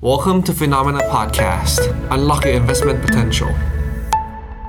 [0.00, 1.80] Welcome to Phenomena Podcast.
[2.14, 3.50] Unlock your investment potential.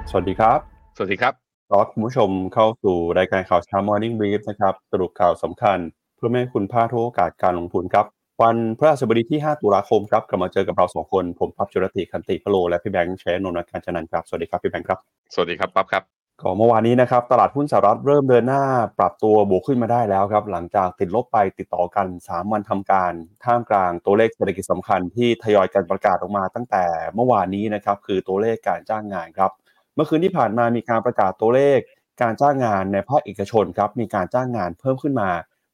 [0.09, 0.59] สวัสดีครับ
[0.95, 1.33] สวัสดีครับ
[1.69, 5.77] ต้อนรับคุณผู้ชมเข้าสู่รายการข่าวเช้า Morning Brief นะครับ สรุปข่าวสำคัญ
[6.15, 8.05] เพื่อไม่ให้คุณพลาดทุกโอกาสการลงทุนครับ
[8.43, 14.99] วันพฤหัสบดีที่ 5 ตุลาคมครับ กลับมาเจอกับเราสองคน ผมพับจุรติคันติพะโล และพี่แบงค์แชนนท์การจันนันท์ครับ สวัสดีครับพี่แบงค์ครับ
[15.33, 18.63] สวัสดีครับปั๊บครับ ก็เมื่อวานนี้นะครับตลาดหุ้นสหรัฐเริ่มเดินหน้า
[18.99, 23.13] ปรับตัวบวกขึ้นมาได้แล้วครับ หลังจากติดลบไปติดต่อกัน 3 วันทำการ
[23.43, 26.85] ท่ามกลางตัวเลขเศรษฐกิจสำคัญที่ทยอยการประกาศออกมาตั้งแต่
[27.15, 29.51] เมื่อวานนี้นะครับคือตัวเลขการจ้างงานครับ
[29.95, 31.79] เมื่อคืนที่ผ่านมามีการประกาศตัวเลข
[32.21, 35.29] การจ้างงานในภาคเอกชนครับมีการจ้างงานเพิ่มขึ้นมา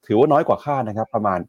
[0.06, 1.40] ถือว่าน้อยกว่าคาดนะครับประมาณ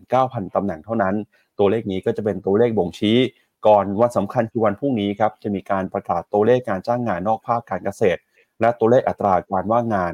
[0.00, 1.14] 89,000ตำแหน่งเท่านั้น
[1.58, 3.18] ตัวเลขนี้ก็จะเป็นตัวเลขบ่งชี้
[3.66, 8.20] ก่อนวันสำคัญคือวันพรุ่งนี้ครับจะมีการประกาศตัวเลขการจ้างงานนอกภาคการเกษตร
[8.60, 10.12] และตัวเลขอัตราการว่างงาน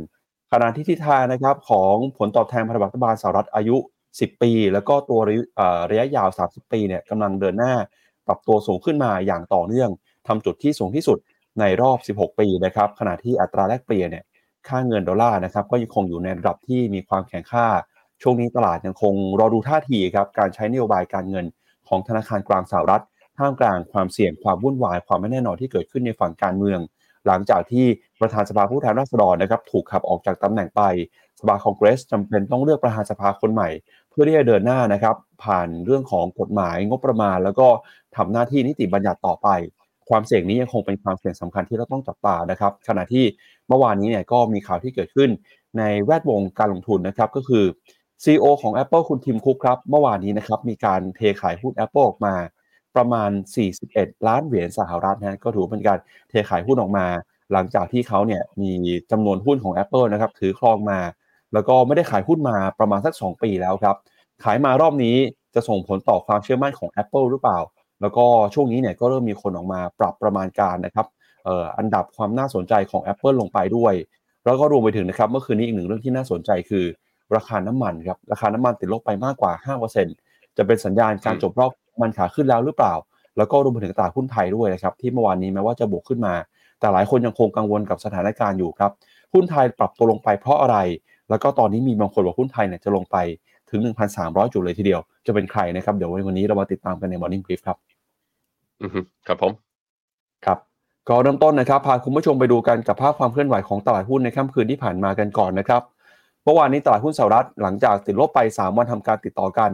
[0.52, 3.77] ขณะที่ทิศทางนะครับของผลตอบแทนพันธบัตรรัฐบาลสหรัฐอายุ
[4.10, 5.20] 10 ปี แล้วก็ตัว
[5.91, 7.74] ระยะยาว 30 ปีเนี่ยกำลังเดินหน้า
[8.27, 9.91] ปรับตัวสูงขึ้นมาอย่างต่อเนื่อง
[10.27, 11.19] ทำจุดที่สูงที่สุด
[11.61, 14.24] ในรอบ 16 ปีนะครับขณะที่อัตราแลกเปลี่ยนเนี่ย
[14.69, 17.67] ค่าเงินดอลลาร์นะครับก็ยังคงอยู่ในระดับที่มีความแข็งค่า
[18.22, 21.47] ช่วงนี้ตลาดยังคงรอดูท่าทีครับการใช้นโยบายการเงิน
[21.89, 23.02] ของธนาคารกลางสหรัฐ
[23.39, 26.80] ท่ามกลางความเสี่ยงความวุ่นวายความไม่แน่นอนที่เกิดขึ้นในฝั่งการเมือง
[27.27, 27.86] หลังจากที่
[28.20, 30.83] ประธานสภาผู้แทนราษฎรนะครับถูกขับออกจากตำแหน่งไป
[31.41, 33.69] สภาคองเกรสจำเป็นต้องเลือกประธานสภาคนใหม่
[34.11, 37.69] เพื่อที่จะเดินหน้านะครับ ผ่านเรื่องของกฎหมายงบประมาณ แล้วก็
[38.17, 39.48] ทำหน้าที่นิติบัญญัติต่อไป
[40.08, 43.25] ความเสี่ยงนี้ยังคงเป็นความเสี่ยงสำคัญที่เราต้องจับตานะครับ ขณะที่
[43.69, 45.30] เมื่อวานนี้เนี่ยก็มีข่าวที่เกิดขึ้น
[45.78, 47.64] ในแวดวงการลงทุนนะครับก็คือ
[48.25, 52.34] CEO ของ Apple คุณทิมคุกครับ เมื่อวานนี้นะครับมีการเทขายหุ้น Apple ออกมา
[52.97, 53.30] ประมาณ
[53.78, 57.06] 41 ล้านเหรียญสหรัฐนะก็ถือเป็นการเทขายหุ้นออกมา
[57.52, 58.72] หลังจากที่เขาเนี่ยมี
[59.11, 60.98] จำนวนหุ้นของ Apple นะครับถือครองมา
[61.52, 63.97] แล้วก็ไม่ได้ขายหุ้นมาประมาณสัก 2 ปีแล้วครับ
[64.44, 65.16] ขายมารอบนี้
[65.55, 67.58] จะส่งผลต่อความเชื่อมั่นของ Apple หรือเปล่า
[68.00, 68.24] แล้วก็
[68.55, 71.06] ช่วงนี้เนี่ยก็เริ่มมีคนออกมาปรับประมาณการนะครับ
[71.47, 73.94] อ,อ,อันดับความน่าสนใจของ Apple ลงไปด้วย
[74.44, 76.84] แล้วก็รวมไปถึงนะครับเมื่อคืนนี้อีกหนึ่งเรื่องที่น่าสนใจคือ
[77.36, 79.52] ราคาน้ำมันครับราคาน้ำมันติดลบไปมากกว่า
[80.07, 81.70] 5%จะเป็นสัญญาณการจบรอบ
[82.01, 82.95] มันขาขึ้นแล้วหรือเปล่า
[83.36, 86.34] แล้วก็รวมไปถึงตลาดหุ้นไทยด้วยนะครับที่เมื่อวานนี้แม้ว่าจะบวกขึ้นมา
[86.81, 88.91] แต่หลายคนยังคงกังวลกับสถานการณ์อยู่ครับ
[89.35, 90.77] หุ้นไทยปรับตัวลงไปเพราะอะไร
[91.31, 93.17] แล้วก็ตอนนี้มีบางคนบอกหุ้นไทยเนี่ยจะลงไป
[93.70, 93.81] ถึง
[94.17, 97.77] 1,300 จุดเลยทีเดียว จะเป็นใครนะครับ เดี๋ยววันนี้เรามาติดตามกันใน Morning Brief ครับ
[98.83, 99.53] อือฮึครับผม
[100.45, 100.59] ครับ
[101.09, 105.83] ก็เริ่มต้นนะครับ พาคุณผู้ชมไปดูกันกับภาพความเคลื่อนไหวของตลาดหุ้นในค่ำคืนที่ผ่านมากันก่อนนะครับ
[106.45, 109.70] เมื่อวานนี้ตลาดหุ้นสหรัฐหลังจากติดลบไป 3 วันทำการติดต่อกัน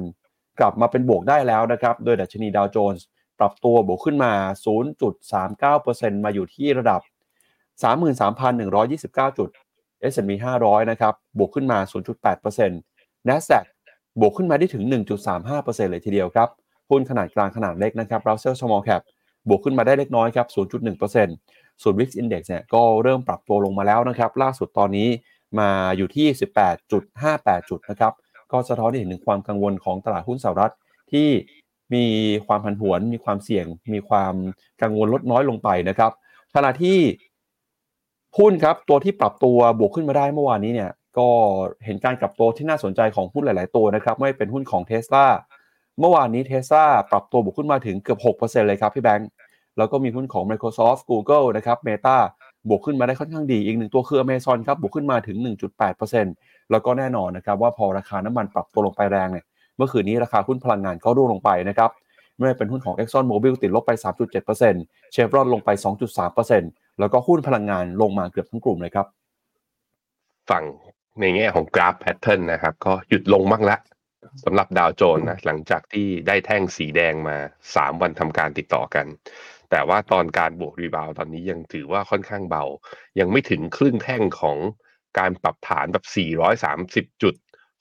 [0.58, 3.04] กลับมาเป็นบวกได้แล้วนะครับ โดยดัชนีดาวโจนส์
[3.42, 4.32] ปรับตัวบวกขึ้นมา
[5.08, 7.00] 0.39%มาอยู่ที่ระดับ
[7.80, 9.48] 33,129 จุด
[10.12, 10.30] S&P
[10.62, 11.78] 500 นะครับ บวกขึ้นมา
[12.52, 13.64] 0.8% NASDAQ
[14.20, 14.82] บวกขึ้นมาได้ถึง
[15.32, 16.48] 1.35%เลยทีเดียวครับ
[16.90, 19.02] หุ้นขนาดกลางขนาดเล็กนะครับ Russell Small Cap
[19.48, 20.46] บวกขึ้นมาได้เล็กน้อยครับ
[21.14, 25.08] 0.1%ส่วน Wix Index เนี่ยก็เริ่มปรับตัวลงมาแล้วนะครับ ล่าสุดตอนนี้
[25.58, 26.26] มาอยู่ที่
[26.98, 28.12] 18.58 จุดนะครับ
[28.52, 30.72] ก็สะท้อนให้เห็นถึงความกังวลของตลาดหุ้นสหรัฐ
[31.12, 31.28] ที่
[31.94, 32.04] มี
[32.46, 34.34] ความผันผวน มีความเสี่ยง มีความ
[34.82, 36.12] กังวลลดน้อยลงไปนะครับ
[36.54, 36.98] ขณะที่
[38.38, 41.28] หุ้นครับตัวที่ปรับตัวบวกขึ้นมาได้เมื่อวานนี้เนี่ยก็
[41.84, 45.26] เห็นการกลับตัวที่น่าสนใจของหุ้นหลาย ๆ ตัวนะครับไม่เป็นหุ้นของ Tesla
[45.98, 49.28] เมื่อวานนี้ Tesla ปรับตัวบวกขึ้นมาถึงเกือบ 6%เลยครับพี่แบงค์
[49.78, 52.16] แล้วก็มีหุ้นของ Microsoft Google นะครับ Meta
[52.68, 55.36] บวกขึ้นมาได้ค่อนข้างดี อีกหนึ่งตัวคือ Amazon ครับบวกขึ้นมาถึง
[56.04, 59.44] 1.8%แล้วก็แน่นอนนะครับว่าพอราคาน้ำมันปรับตัวลงไปแรงเนี่ย
[59.82, 61.90] มื่อคืนนี้ราคาหุ้นพลังงานก็ร่วงลงไปนะครับ
[62.36, 63.92] ไม่ว่าเป็นหุ้นของ Exxon Mobil ติดลบไป
[64.54, 65.70] 3.7% Chevron ลงไป
[66.30, 69.06] 2.3%แล้วก็หุ้นพลังงานลงมาเกือบทั้งกลุ่มเลยครับ
[70.50, 70.64] ฝั่ง
[71.20, 73.76] ในแง่ของกราฟแพทเทิร์นนะครับก็หยุดลงบ้างละ
[74.44, 77.36] สำหรับดาวโจนส์นะหลังจากที่ได้แท่งสีแดงมา
[77.70, 79.06] 3 วันทำการติดต่อกัน
[79.70, 82.64] แต่ว่าตอนการบวก rebound ตอนนี้ยังถือว่าค่อนข้างเบา
[83.18, 84.58] ยังไม่ถึงครึ่งแท่งของ
[85.18, 86.04] การปรับฐานแบบ
[86.62, 87.34] 430 จุด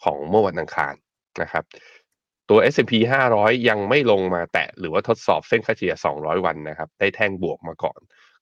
[0.03, 0.94] ของเมื่อวันอังคาร
[1.42, 1.64] นะครับ
[2.50, 2.94] ตัว S&P
[3.34, 8.00] 500 ยังไม่ลงมาแตะหรือว่าทดสอบเส้นค่าเฉลี่ย 200 วันนะครับ ได้แท่งบวกมาก่อน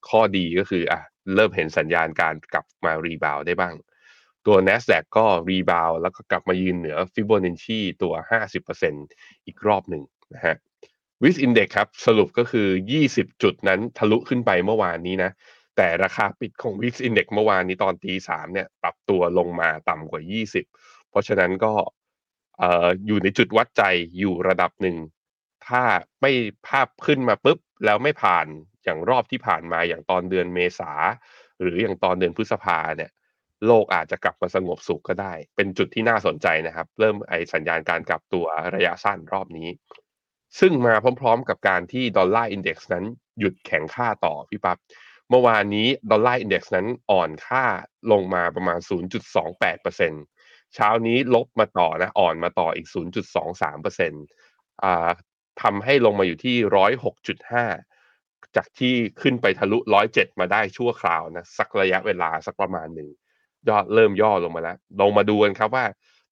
[0.08, 1.02] ข้อดีก็คืออะ
[1.36, 3.76] เริ่มเห็นสัญญาณการกลับมา rebound ได้บ้าง
[4.46, 8.14] ตัว NASDAQ ก็ rebound แล้วก็กลับมายืนเหนือ Fibonacci ตัว
[8.80, 10.04] 50%อีกรอบหนึ่ง
[10.34, 10.56] นะฮะ
[11.24, 12.68] Wix Index ครับ สรุปก็คือ
[13.06, 15.32] 20 จุดนั้นทะลุขึ้นไปเมื่อวานนี้นะ
[15.78, 20.22] แต่ราคาปิดของ Wix Index เมื่อวานนี้ตอนตีสามเนี่ย ปรับตัวลงมาต่ำกว่า
[20.68, 21.72] 20 เพราะฉะนั้นก็
[22.60, 23.84] เอ่ออยู่ในจุดวัดใจ
[24.20, 24.98] อยู่ระดับหนึ่ง
[25.68, 25.84] ถ้า
[26.22, 26.32] ไม่
[26.68, 28.46] ภาพขึ้นมาปุ๊บ แล้วไม่ผ่าน
[28.84, 30.92] อย่างรอบที่ผ่านมาอย่างตอนเดือนเมษา
[31.62, 33.12] หรืออย่างตอนเดือนพฤษภาเนี่ย
[33.66, 38.46] โลกอาจจะกลับมาสงบสุขก็ได้ เป็นจุดที่น่าสนใจนะครับ เริ่มไอสัญญาณการกลับตัว
[38.76, 39.68] ระยะสั้นรอบนี้
[40.60, 43.06] ซึ่งมาพร้อมๆกับการที่ดอลลาร์อินเด็กซ์นั้น
[43.40, 44.78] หยุดแข็งค่าต่อพี่ปับ๊บ
[45.30, 47.66] เมื่อวานนี้ดอลลาร์อินเด็กซ์นั้นอ่อนค่า
[48.12, 48.80] ลงมาประมาณ
[49.40, 52.88] 0.28%เเช้านี้ลบมาต่อนะ อ่อนมาต่ออีก
[53.66, 55.10] 0.23%อ่า
[55.62, 56.56] ทำให้ลงมาอยู่ที่
[57.76, 59.78] 106.5 จากที่ขึ้นไปทะลุ
[60.10, 63.10] 107 มาได้ชั่วคราวนะ สักระยะเวลาสักประมาณหนึ่ง
[63.70, 65.86] ยอดเริ่มย่อลงมาแล้ว ลงมาดูกันครับว่า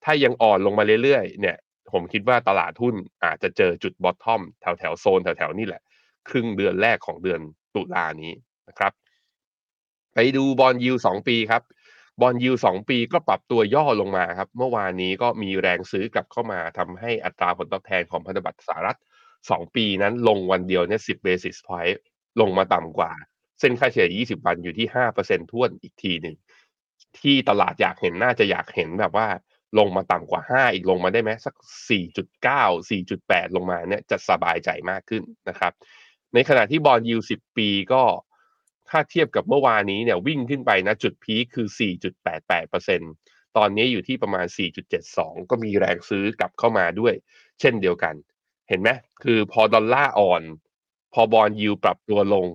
[0.04, 1.58] ถ้ายังอ่อนลงมาเรื่อยๆ เนี่ย
[1.92, 5.82] ผมคิดว่าตลาดหุ้นอาจจะเจอจุด bottom แถวแถวโซนแถวแถวนี่แหละ
[6.30, 7.40] ครึ่งเดือนแรกของเดือน
[7.76, 8.34] ตุลานี้
[8.70, 8.94] นะครับ
[10.14, 11.62] ไปดู bond yield สองปีครับ
[12.22, 19.00] bond yield สองปีก็ปรับตัวย่อลงมาครับ เมื่อวานนี้ก็มีแรงซื้อกลับเข้ามาทำให้อัตราผลตอบแทนของพันธบัตรสหรัฐ
[19.50, 22.00] สองปีนั้นลงวันเดียวเนี่ยสิบ basis point
[22.42, 23.12] ลงมาต่ำกว่า
[23.60, 24.88] เส้นค่าเฉลี่ย20 วันอยู่ที่
[25.20, 26.36] 5%ท้วนอีกทีหนึ่ง
[27.20, 29.28] ที่ตลาดอยากเห็นน่าจะอยากเห็นแบบว่า
[29.80, 31.56] ลงมาต่ำกว่า 5 อีกลงมาได้ไหมสัก
[32.28, 35.74] 4.9 4.8 ลงมาเนี่ยจะสบายใจมากขึ้นนะครับ
[36.34, 38.04] ในขณะที่บอลยู10 ปีก็
[38.90, 41.68] ถ้าเทียบกับเมื่อวานนี้เนี่ยวิ่งขึ้นไปนะจุดพีคคือ
[42.38, 44.46] 4.88%ตอนนี้อยู่ที่ประมาณ
[44.98, 47.14] 4.72 ก็มีแรงซื้อกลับเข้ามาด้วย
[47.60, 48.16] เช่นเดียวกัน
[48.70, 48.90] เห็นไหม
[49.24, 50.44] คือพอดอลลาร์อ่อน
[51.14, 52.48] พอ bond yield ปรับตัวลง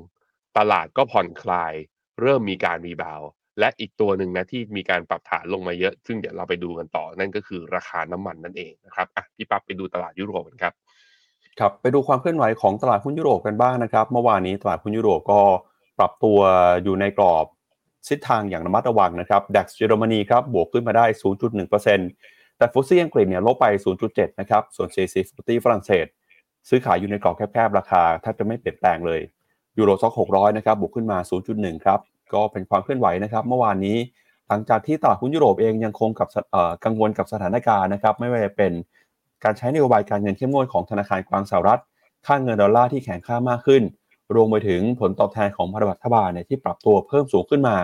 [0.58, 1.72] ตลาดก็ผ่อนคลาย
[2.20, 3.22] เริ่มมีการ rebound
[3.58, 10.74] และอีกตัวหนึ่งนะที่มีการปรับฐานลงมาเยอะ ซึ่งเดี๋ยวเราไปดูกันต่อ นั่นก็คือราคาน้ำมันนั่นเองนะครับอะพี่ปั๊บไปดูตลาดยุโรปกันครับ
[11.58, 15.40] ครับ ไปดูความเคลื่อนไหวของตลาดหุ้นยุโรปกันบ้างนะครับ เมื่อวานนี้ตลาดหุ้นยุโรปก็
[15.98, 16.38] ปรับตัว
[16.84, 17.46] อยู่ในกรอบ
[18.08, 21.06] ทิศทางอย่างระมัดระวังนะครับ DAX เยอรมนีครับบวกขึ้นมาได้
[21.82, 23.66] 0.1%แต่ FTSE อังกฤษเนี่ยลบไป
[24.02, 26.06] 0.7 นะครับ ส่วน CAC 40ฝรั่งเศส
[26.68, 29.20] ซื้อขายอยู่ในกรอบแคบๆ ราคาแทบจะไม่เปลี่ยนแปลงเลย
[29.78, 31.18] Euro Stoxx 600 นะครับบวกขึ้นมา
[31.52, 32.00] 0.1 ครับ
[32.34, 33.98] ก็เป็นความเคลื่อนไหวนะครับเมื่อวานนี้
[34.48, 36.28] หลังจากที่ตลาดหุ้นยุโรปเองยังคงกับ
[36.84, 38.72] กังวลกับสถานการณ์นะครับไม่ว่าจะเป็น
[39.44, 41.80] การใช้นโยบายการเงินเข้มงวดของธนาคารกลางสหรัฐ
[42.26, 43.82] ค่าเงินดอลลาร์ที่แข็งค่ามากขึ้น
[44.34, 47.76] รวมไปถึงผลตอบแทนของพันธบัตรรัฐบาลเนี่ยที่ปรับตัวเพิ่มสูงขึ้นมา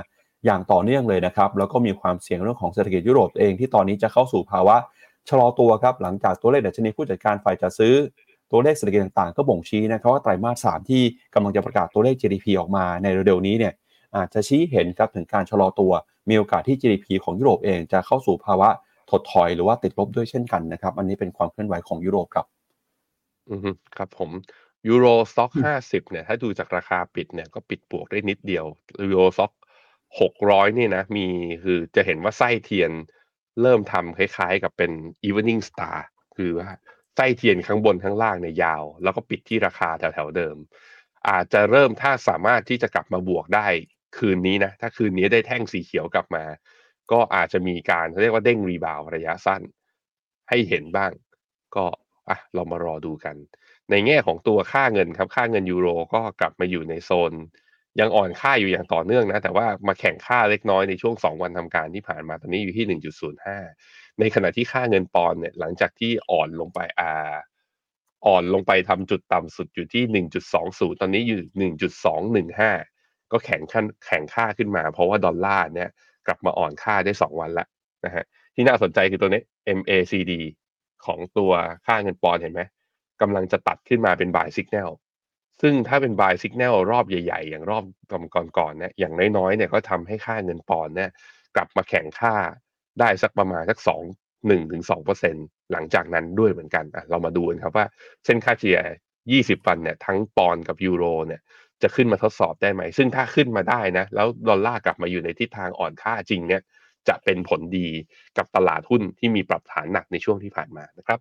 [0.45, 4.77] อย่างต่อเนื่องเลยนะครับแล้วก็มีความเสี่ยงเรื่องของเศรษฐกิจยุโรปเองที่ตอนนี้จะเข้าสู่ภาวะ
[5.29, 7.95] ชะลอตัวครับหลังจากตัวเลขดัชนีผู้จัดการฝ่ายจัดซื้อ
[8.51, 11.03] ตัวเลขเศรษฐกิจต่างๆ ก็บ่งชี้นะครับว่าไตรมาสสามที่
[11.35, 13.73] กำลังจะประกาศตัวเลข GDP ออกมาในเร็วๆนี้เนี่ย
[14.17, 15.93] อาจจะชี้เห็นครับถึงการชะลอตัว
[16.29, 18.69] มีโอกาสที่ GDP ของยุโรปเองจะเข้าสู่ภาวะ
[19.11, 22.47] ถดถอยหรือว่าติดลบด้วยเช่นกันนะครับ อันนี้เป็นความเคลื่อนไหวของยุโรปครับ
[23.51, 24.31] อือฮึครับผม
[24.89, 28.65] Euro Stoxx ห้าสิบเนี่ยถ้าดูจากราคาปิดเนี่ยก็ปิดบวกได้นิดเดียว
[29.11, 29.53] Euro Stoxx
[30.21, 31.27] หกร้อยนี่นะ มี
[31.65, 32.91] คือจะเห็นว่าไส้เทียน
[33.63, 34.93] เริ่มทำคล้ายๆกับเป็น
[35.29, 35.99] evening star
[36.37, 36.71] คือว่า
[37.17, 40.57] ไส้เทียนข้างบนข้างล่างเนี่ยยาว แล้วก็ปิดที่ราคาแถวๆเดิม
[41.29, 43.67] อาจจะเริ่มถ้าสามารถที่จะกลับมาบวกได้
[44.19, 46.45] คืนนี้นะ ถ้าคืนนี้ได้แท่งสีเขียวกลับมา
[47.13, 49.63] ก็อาจจะมีการเรียกว่าเด้งรีบาวระยะสั้น
[50.49, 51.13] ให้เห็นบ้าง
[51.77, 51.85] ก็
[52.29, 53.37] อะเรามารอดูกัน
[53.91, 57.33] ในแง่ของตัวค่าเงินครับค่าเงินยูโรก็กลับมาอยู่ในโซน
[58.01, 62.87] ยังอ่อนค่าอยู่อย่างต่อเนื่องนะ แต่ว่ามาแข่งค่าเล็กน้อยในช่วง 2 วันทำการที่ผ่านมาตอนนี้อยู่ที่
[63.53, 67.37] 1.05 ในขณะที่ค่าเงินปอนเนี่ยหลังจากที่อ่อนลงไปอ่า
[68.27, 70.03] อ่อนลงไปทำจุดต่ำสุดอยู่ที่
[70.53, 75.91] 1.20 ตอนนี้อยู่ 1.215 ก็แข็งขั้นแข็งค่าขึ้นมา เพราะว่าดอลลาร์เนี่ย
[76.27, 77.67] กลับมาอ่อนค่าได้ 2 วันล้ว
[78.05, 78.25] นะฮะ
[78.55, 79.43] ที่น่าสนใจคือตัวนี้
[79.79, 80.33] MACD
[81.05, 81.53] ของตัว
[81.87, 82.63] ค่าเงินปอนเห็นไหม
[83.21, 84.91] กำลังจะตัดขึ้นมาเป็น buy signal
[85.63, 87.85] ซึ่งถ้าเป็น buy signal รอบใหญ่ ๆ อย่างรอบ
[88.59, 91.11] ก่อนๆเนี่ยอย่างน้อยๆเนี่ยก็ทำให้ค่าเงินปอนด์เนี่ย
[91.57, 92.35] กลับมาแข่งค่า
[93.01, 94.03] ได้สักประมาณสักสอง
[94.47, 95.37] หนึ่งถึงสองเปอร์เซ็น
[95.73, 97.87] หลังจากนั้นด้วยเหมือนกันอะเรามาดูกันครับว่า
[98.25, 98.81] เส้นค่าเฉลี่ย
[99.33, 101.41] 20วันเนี่ยทั้งปอนด์กับยูโรเนี่ย
[101.83, 106.63] จะขึ้นมาทดสอบได้ไหม ซึ่งถ้าขึ้นมาได้นะ แล้วดอลลาร์กลับมาอยู่ในทิศทางอ่อนค่าจริงเนี่ย
[107.09, 107.89] จะเป็นผลดี
[108.39, 111.19] กับตลาดหุ้นที่มีปรับฐานหนักในช่วงที่ผ่านมานะครับ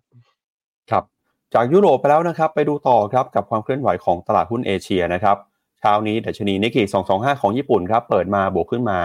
[0.90, 1.17] ครับ
[1.54, 5.36] จากยุโรปไปแล้วนะครับไปดูต่อครับกับความเคลื่อนไหวของตลาดหุ้นเอเชียนะครับ
[5.80, 8.98] เช้านี้ดัชนีนิกเกอิ225 ของญี่ปุ่นครับเปิดมาบวกขึ้นมา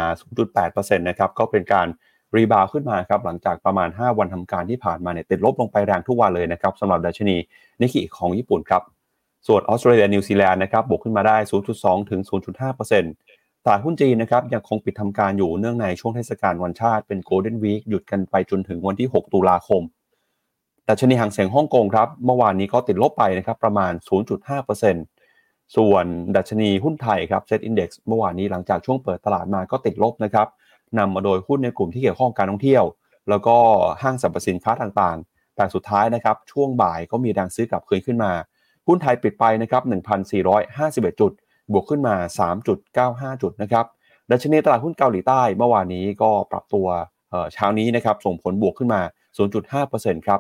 [0.50, 1.88] 0.8%นะครับก็เป็นการ
[2.36, 7.36] rebound ขึ้นมาครับหลังจากประมาณ 5 วันทำการที่ผ่านมาเนี่ยติดลบลงไปแรงทุกวันเลยนะครับสำหรับดัชนี
[7.82, 8.82] นิกเกอิของญี่ปุ่นครับ
[9.48, 11.38] ส่วนออสเตรเลียนิวซีแลนด์นะครับบวกขึ้นมาได้
[11.74, 12.22] 0.2 ถึง
[12.92, 19.82] 0.5%ตลาดหุ้นจีนนะครับยังคงปิดทำการอยู่เนื่องในช่วงเทศกาลวันชาติเป็น Golden Week หยุดกันไปจนถึงวันที่ 6 ตุลาคม
[20.90, 23.92] ดัชนีหางเสียงฮ่องกงครับ เมื่อวานนี้ก็ติดลบไปนะครับประมาณ
[25.04, 30.48] 0.5%ส่วนดัชนีหุ้นไทยครับเซ็ตอินดี x เมื่อวานนี้หลังจากช่วงเปิดตลาดมาก็ติดลบนะครับ
[30.98, 32.84] นำมาโดยหุ้นในกลุ่มที่เกี่ยวข้องการท่องเที่ยว
[33.30, 33.58] แล้วก็
[34.02, 38.32] ห้างสรรพสินค้าต่างๆ แต่สุดท้ายนะครับช่วงบ่ายก็มีแรงซื้อกลับคืนขึ้นมา
[38.88, 39.84] หุ้นไทยปิดไปนะครับ
[40.52, 41.32] 1,451 จุด
[41.72, 42.16] บวกขึ้นมา
[42.80, 43.86] 3.95 จุดนะครับ
[44.32, 46.88] ดัชนีตลาดหุ้นเกาหลีใต้เมื่อวานนี้ก็ปรับตัว
[47.54, 49.02] เช้านี้นะครับส่งผลบวกขึ้นมา
[49.64, 50.40] 0.5%ครับ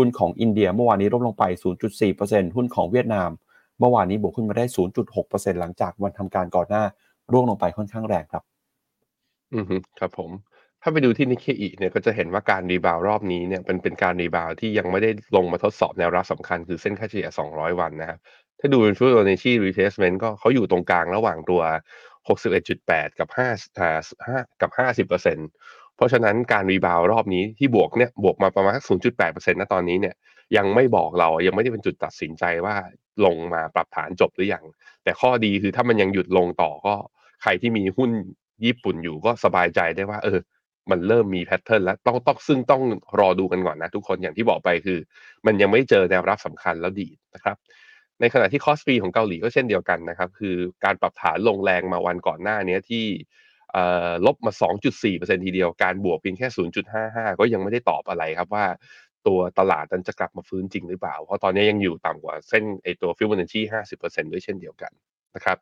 [0.00, 3.30] หุ้นของอินเดียเมื่อวานนี้ลดลงไป 0.4%หุ้นของเวียดนาม
[3.78, 6.84] เมื่อวานนี้บวกขึ้นมาได้ 0.6%หลังจากวันทำการก่อนหน้า
[7.32, 8.44] ร่วงลงไปค่อนข้างแรงครับ
[9.54, 10.30] อือฮึครับผม
[10.82, 18.18] ถ้าไปดูที่นิเคอิเนี่ยก็จะเห็นว่าการ rebound รอบนี้เนี่ยเป็นเป็นการ rebound ที่ยังไม่ได้ลงมาทดสอบแนวรับสำคัญคือเส้นค่าเฉลี่ย 200 วันนะครับ
[18.60, 21.62] ถ้าดูเป็น Fibonacci retracement ก็เขาอยู่ตรงกลางระหว่างตัว
[22.28, 23.90] 61.8 กับ5อ่า
[24.26, 28.76] 5กับ 50%เพราะฉะนั้นการ rebound รอบนี้ที่บวกเนี่ยบวกมาประมาณ
[29.14, 30.14] 0.8%นะตอนนี้เนี่ย
[30.56, 32.74] ยังไม่บอกเรายังไม่ได้เป็นจุดตัดสินใจว่า
[33.24, 34.64] ลงมาปรับฐานจบหรือยัง
[35.04, 36.94] แต่ข้อดีคือถ้ามันยังหยุดลงต่อก็
[37.42, 38.10] ใครที่มีหุ้น
[38.64, 40.38] ญี่ปุ่นอยู่ก็สบายใจได้ว่า เออ
[40.90, 42.82] มันเริ่มมี pattern แล้วต้องต้องซึ่งต้อง
[43.20, 44.98] รอดูกันก่อนนะทุกคนอย่างที่บอกไปคือ
[45.46, 47.56] มันยังไม่เจอแนวรับสำคัญแล้วดีนะครับ
[48.20, 53.04] ในขณะที่ KOSPI ของเกาหลีก็เช่นเดียวกันนะครับ คือการปรับฐานลงแรงมาวันก่อนหน้านี้ที่
[54.26, 54.52] ลบมา
[54.98, 56.48] 2.4%ทีเดียวการบวกเพียงแค่
[56.94, 58.66] 0.55 ก็ยังไม่ได้ตอบอะไรครับว่า
[59.26, 63.60] ตัวตลาดนั้นจะกลับมาฟื้นจริงหรือเปล่า เพราะตอนนี้ยังอยู่ต่ำกว่าเส้นไอ้ตัวฟิบอนัชชี
[63.96, 64.92] 50%ด้วยเช่นเดียวกัน
[65.34, 65.56] นะครับ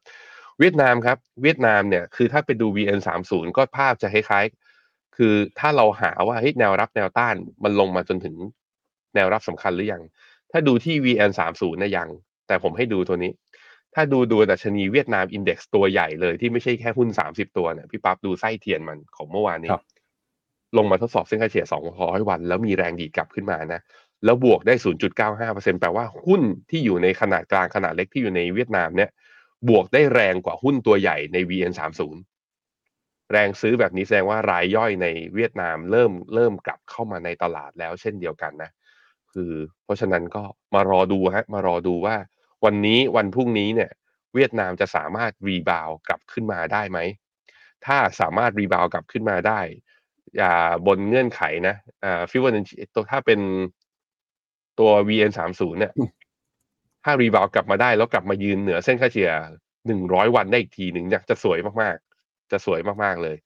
[0.59, 7.35] เวียดนามครับ เวียดนามเนี่ยคือถ้าไปดู VN30 ก็ภาพจะคล้ายๆ คือถ้าเราหาว่าเฮ้ยแนวรับแนวต้าน
[7.65, 8.35] มันลงมาจนถึง
[9.15, 10.03] แนวรับสำคัญหรือยัง
[10.51, 12.09] ถ้าดูที่ VN30 นะยัง
[12.47, 13.33] แต่ผมให้ดูตัวนี้
[13.95, 19.71] ถ้าดูดูดัชนีเวียดนามอินเด็กซ์ตัวใหญ่เลยที่ไม่ใช่แค่หุ้น30ตัวเนี่ยพี่ปั๊บดูไส้เทียนมันของเมื่อวานนี้
[20.77, 21.67] ลงมาทดสอบเส้นค่าเฉลี่ย
[21.97, 23.81] 200วัน แล้วมีแรงดีดกลับขึ้นมานะ
[24.25, 24.75] แล้วบวกได้
[25.27, 29.11] 0.95%แปลว่าหุ้นที่อยู่ในขนาดกลางขนาดเล็กที่อยู่ในเวียดนามเนี่ย
[29.69, 32.01] บวกได้แรงกว่าหุ้นตัวใหญ่ใน VN30
[33.33, 38.71] แรงซื้อแบบนี้แสดงว่ารายย่อยในเวียดนามเริ่มเริ่มกลับเข้ามาในตลาดแล้วเช่นเดียวกันนะ
[39.33, 39.53] คือ
[39.85, 40.43] เพราะฉะนั้นก็
[40.75, 42.17] มารอดูฮะมารอดูว่า
[42.65, 43.91] วันนี้วันพรุ่งนี้เนี่ย
[44.35, 46.99] เวียดนามจะสามารถ rebound กลับขึ้นมาได้ไหม
[47.87, 49.61] ถ้าสามารถ rebound กลับขึ้นมาได้
[50.37, 50.55] อย่า
[50.87, 51.75] บนเงื่อนไขนะ
[52.05, 53.41] อ่าฟิวเจอร์ตัวถ้าเป็น
[54.79, 55.93] ตัว VN30 เนี่ย
[57.05, 59.33] ถ้า rebound กลับมาได้ แล้วกลับมายืนเหนือเส้นค่าเฉลี่ย
[59.87, 63.37] หนึ่งร้อยวันได้อีกทีหนึ่งเนี่ยจะสวยมากๆ จะสวยมากๆเลย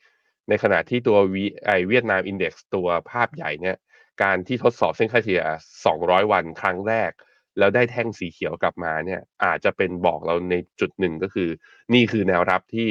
[0.49, 3.77] ในขณะที่ตัววีไอเวียดนามอินเด็กซ์ตัวภาพใหญ่เนี่ย
[4.23, 5.43] การที่ทดสอบเส้นค่าเฉลี่ย
[5.87, 7.11] 200วันครั้งแรก
[7.59, 11.49] แล้วได้แท่งสีเขียวกลับมาเนี่ย อาจจะเป็นบอกเราในจุดหนึ่งก็คือ
[11.95, 12.89] นี่คือแนวรับที่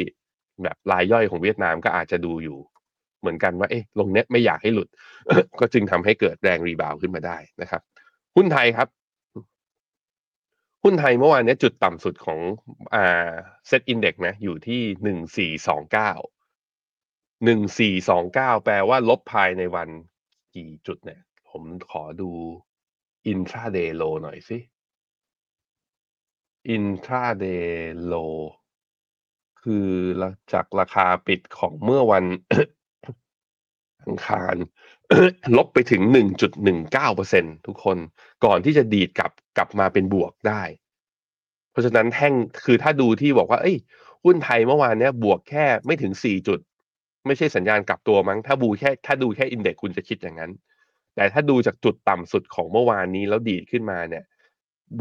[0.63, 2.57] แบบรายย่อยของเวียดนามก็อาจจะดูอยู่
[3.19, 4.89] เหมือนกันว่าเอ๊ะลงเน็ตไม่อยากให้หลุด
[5.59, 7.81] ก็จึงทำให้เกิดแรงรีบาวขึ้นมาได้นะครับ
[8.35, 8.87] หุ้นไทยครับ
[10.83, 12.39] หุ้นไทยเมื่อวานนี้จุดต่ำสุดของ
[12.95, 13.31] อ่า
[13.67, 16.11] เซตอินเด็กนะอยู่ที่หนึ่งสี่สองเก้า
[17.45, 19.89] หนึ่งสี่สองเก้าแปลว่าลบภายในวัน
[20.55, 22.31] กี่จุดเนี่ย ผมขอดู
[23.27, 24.57] อินทราเดย์โลหน่อยสิ
[26.69, 28.13] อินทราเดย์โล
[29.61, 29.87] คือ
[30.53, 32.25] จากราคาปิดของเมื่อวัน
[34.03, 34.55] อังคาร
[35.57, 36.01] ลบไปถึง
[36.85, 37.97] 1.19%ทุกคน
[38.45, 40.63] ก่อนที่จะดีดกลับกลับมาเป็นบวกได้
[41.71, 42.33] เพราะฉะนั้นแท่ง
[42.65, 43.77] คือถ้าดูที่บอกว่า เอ้ย
[44.25, 46.59] หุ้นไทยเมื่อวานเนี้ยบวกแค่ไม่ถึง 4 จุด
[47.25, 50.51] ไม่ใช่สัญญาณกลับตัวมั้ง ถ้าบูแค่ถ้าดูแค่อินเด็กคุณจะคิดอย่างนั้น
[51.15, 54.23] แต่ถ้าดูจากจุดต่ำสุดของเมื่อวานนี้แล้วดีดขึ้นมาเนี่ย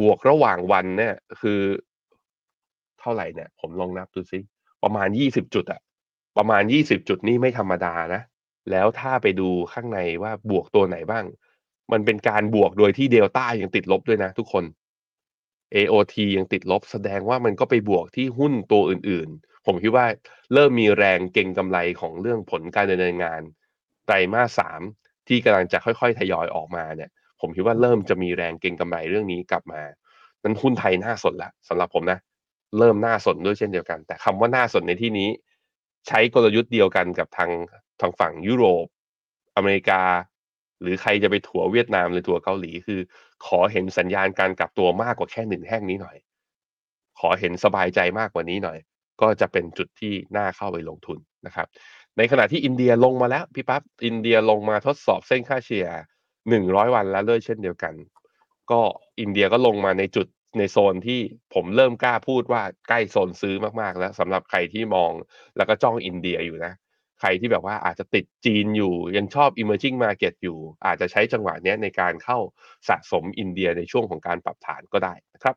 [0.00, 1.60] บวกระหว่างวันเนี่ย คือ
[3.00, 4.38] เท่าไหร่เนี่ย ผมลองนับดูซิ
[4.82, 5.80] ประมาณ20จุดอะ
[6.38, 8.22] ประมาณ20จุดนี่ไม่ธรรมดานะ
[8.70, 11.24] แล้วถ้าไปดูข้างในว่าบวกตัวไหนบ้าง
[11.92, 14.64] มันเป็นการบวกโดยที่เดลต้ายังติดลบด้วยนะทุกคน
[15.74, 20.06] AOT ยังติดลบแสดงว่ามันก็ไปบวกที่หุ้นตัวอื่นๆ ผมคิดว่า
[20.52, 23.40] เริ่มมีแรงเก่งกำไรของเรื่องผลการดำเนินงาน
[24.06, 24.80] ไตรมาสสาม
[25.30, 27.10] ที่กำลังจะค่อยๆทยอยออกมาเนี่ย
[27.40, 29.80] ผมคิดว่าเริ่มจะมีแรงเก่งกำไรเรื่องนี้กลับมา
[30.42, 32.18] นั้นหุ้นไทยน่าสนละสำหรับผมนะ
[32.78, 35.28] เริ่มน่าสนด้วยเช่นเดียวกัน แต่คำว่าน่าสนในที่นี้
[36.08, 37.50] ใช้กลยุทธ์เดียวกันกับทาง
[38.00, 38.86] ทางฝั่งยุโรป
[39.56, 40.02] อเมริกา
[40.80, 43.00] หรือใครจะไปถัวเวียดนามหรือถัวเกาหลีคือ
[43.46, 46.16] ขอเห็นสัญญาณการกลับตัวมากกว่าแค่หนึ่งแห้งนี้หน่อย
[47.18, 48.78] ขอเห็นสบายใจมากกว่านี้หน่อย
[49.20, 51.66] ก็จะเป็นจุดที่น่าเข้าไปลงทุนนะครับ
[52.18, 55.86] ในขณะที่อินเดียลงมาแล้วพี่ปั๊บอินเดียลงมาทดสอบเส้นค่าเฉลี่ย
[56.48, 57.94] หนึ่งร้อยวันแล้วด้วยเช่นเดียวกัน
[58.70, 58.80] ก็
[59.20, 60.26] อินเดียก็ลงมาในจุด
[60.58, 61.20] ในโซนที่
[61.54, 65.10] ผมเริ่มกล้าพูดว่าใกล้โซนซื้อมากๆ แล้วสำหรับใครที่มอง
[65.56, 66.72] แล้วก็จ้องอินเดียอยู่นะ
[67.20, 72.38] ใครที่แบบว่าอาจจะติดจีนอยู่ยังชอบ emerging market อยู่ อาจจะใช้จังหวะนี้ในการเข้า
[72.88, 75.56] สะสมอินเดียในช่วงของการปรับฐานก็ได้นะครับ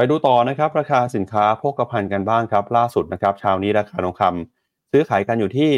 [0.00, 5.68] ไปดูต่อนะครับราคาสินค้าโภคภัณฑ์กันบ้างครับ ล่าสุดนะครับเช้านี้ราคาทองคำซื้อขายกันอยู่ที่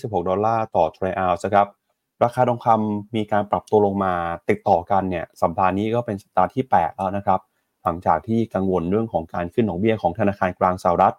[0.00, 1.66] 1,826 ดอลลาร์ต่อทรัลล์นะครับ
[2.22, 4.12] ราคาทองคำมีการปรับตัวลงมา
[4.50, 7.40] ติดต่อกันเนี่ยสัปดาห์นี้ก็เป็นสัปดาห์ที่ 8 แล้วนะครับ
[7.82, 11.14] หลังจากที่กังวลเรื่องของการขึ้นดอกเบี้ยของธนาคารกลางสหรัฐ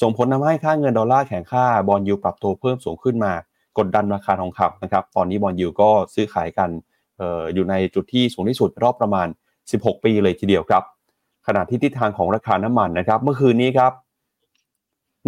[0.00, 3.32] ส่งผลทำให้ค่าเงินดอลลาร์แข็งค่าบอลยูปรับตัวเพิ่มสูงขึ้นมา
[3.78, 6.70] กดดันราคาทองคำนะครับตอนนี้บอลยูก็ซื้อขายกัน
[7.20, 9.28] อออยู่ในจุดที่สูงที่สุดรอบประมาณ
[9.66, 10.84] 16 ปีเลยทีเดียวครับ
[11.48, 13.92] ขณะที่ทิศทางของราคาน้ำมันนะครับ เมื่อคืนนี้ครับ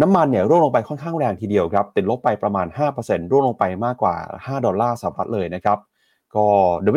[0.01, 2.67] น้ำมันเนี่ยร่วงลงไปค่อนข้างแรงทีเดียวครับ ติดลบไปประมาณ
[2.99, 5.77] 5%ร่วงลงไปมากกว่า 5 ดอลลาร์สหรัฐเลยนะครับ
[6.35, 6.45] ก็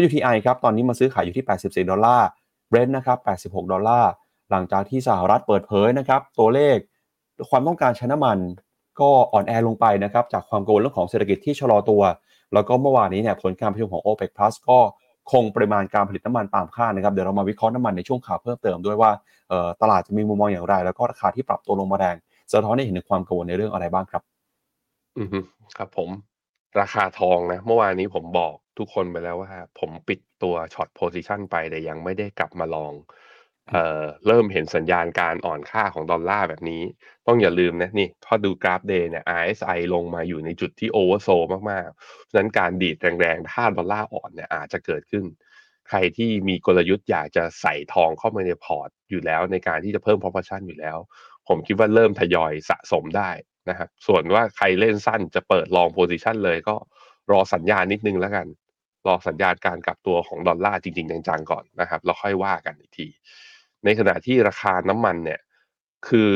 [0.07, 2.29] WTI ครับ ตอนนี้มาซื้อขายอยู่ที่ 84 ดอลลาร์
[2.71, 3.19] Brent นะครับ
[3.65, 4.11] 86 ดอลลาร์
[4.51, 6.77] หลังจากที่สหรัฐเปิดเผยนะครับ ตัวเลข
[7.51, 8.39] ความต้องการใช้น้ำมัน
[9.01, 12.03] ก็อ่อนแอลงไปนะครับ จากความกังวลเรื่องของเศรษฐกิจที่ชะลอตัว
[12.55, 14.79] แล้วก็เมื่อวานนี้เนี่ยผลการประชุมของ OPEC Plus ก็
[15.33, 19.11] คงปริมาณการผลิตน้ำมันตามคาดนะครับเดี๋ยวเรามาวิเคราะห์น้ำมันในช่วงข่าวเพิ่มเติมด้วยว่า
[19.83, 22.17] ตลาดจะมีมุมมองอย่างไร แล้วก็ราคาที่ปรับตัวลงมาแรง
[22.53, 24.23] สะท้อนให้เห็นถึงความกังวลในเรื่องอะไรบ้างครับ
[25.19, 25.29] อือ
[25.77, 26.11] ครับผม
[26.81, 32.93] ราคาทองนะ เมื่อวานนี้ผมบอกทุกคนไปแล้วว่า ผมปิดตัว short position ไปแต่ยังไม่ได้กลับมา long
[33.71, 36.83] เอ่อเริ่มเห็นสัญญาณการอ่อนค่าของดอลลาร์แบบนี้
[37.27, 41.29] ต้องอย่าลืมนะนี่ถ้าดูกราฟ day เนี่ย RSI ลงมาอยู่ในจุดที่ oversold
[41.71, 45.25] มากๆฉะนั้นการดีดแรงๆ ถ้าดอลลาร์อ่อนเนี่ยอาจจะเกิดขึ้น
[45.89, 50.99] ใครที่มีกลยุทธ์อยากจะใส่ทองเข้ามาในพอร์ตอยู่แล้วในการที่จะเพิ่ม proportion อยู่แล้ว
[51.49, 53.31] ผมคิดว่าเริ่มทยอยสะสมได้
[53.69, 56.77] นะครับส่วนว่าใครเล่นสั้นจะเปิด long position เลยก็
[57.31, 58.47] รอสัญญาณนิดนึงแล้วกัน
[59.07, 63.07] รอสัญญาณการกลับตัวของดอลลาร์จริงๆจังๆก่อนนะครับแล้วค่อยว่ากันอีกที
[63.85, 65.41] ในขณะที่ราคาน้ำมันเนี่ย
[66.09, 66.31] คือ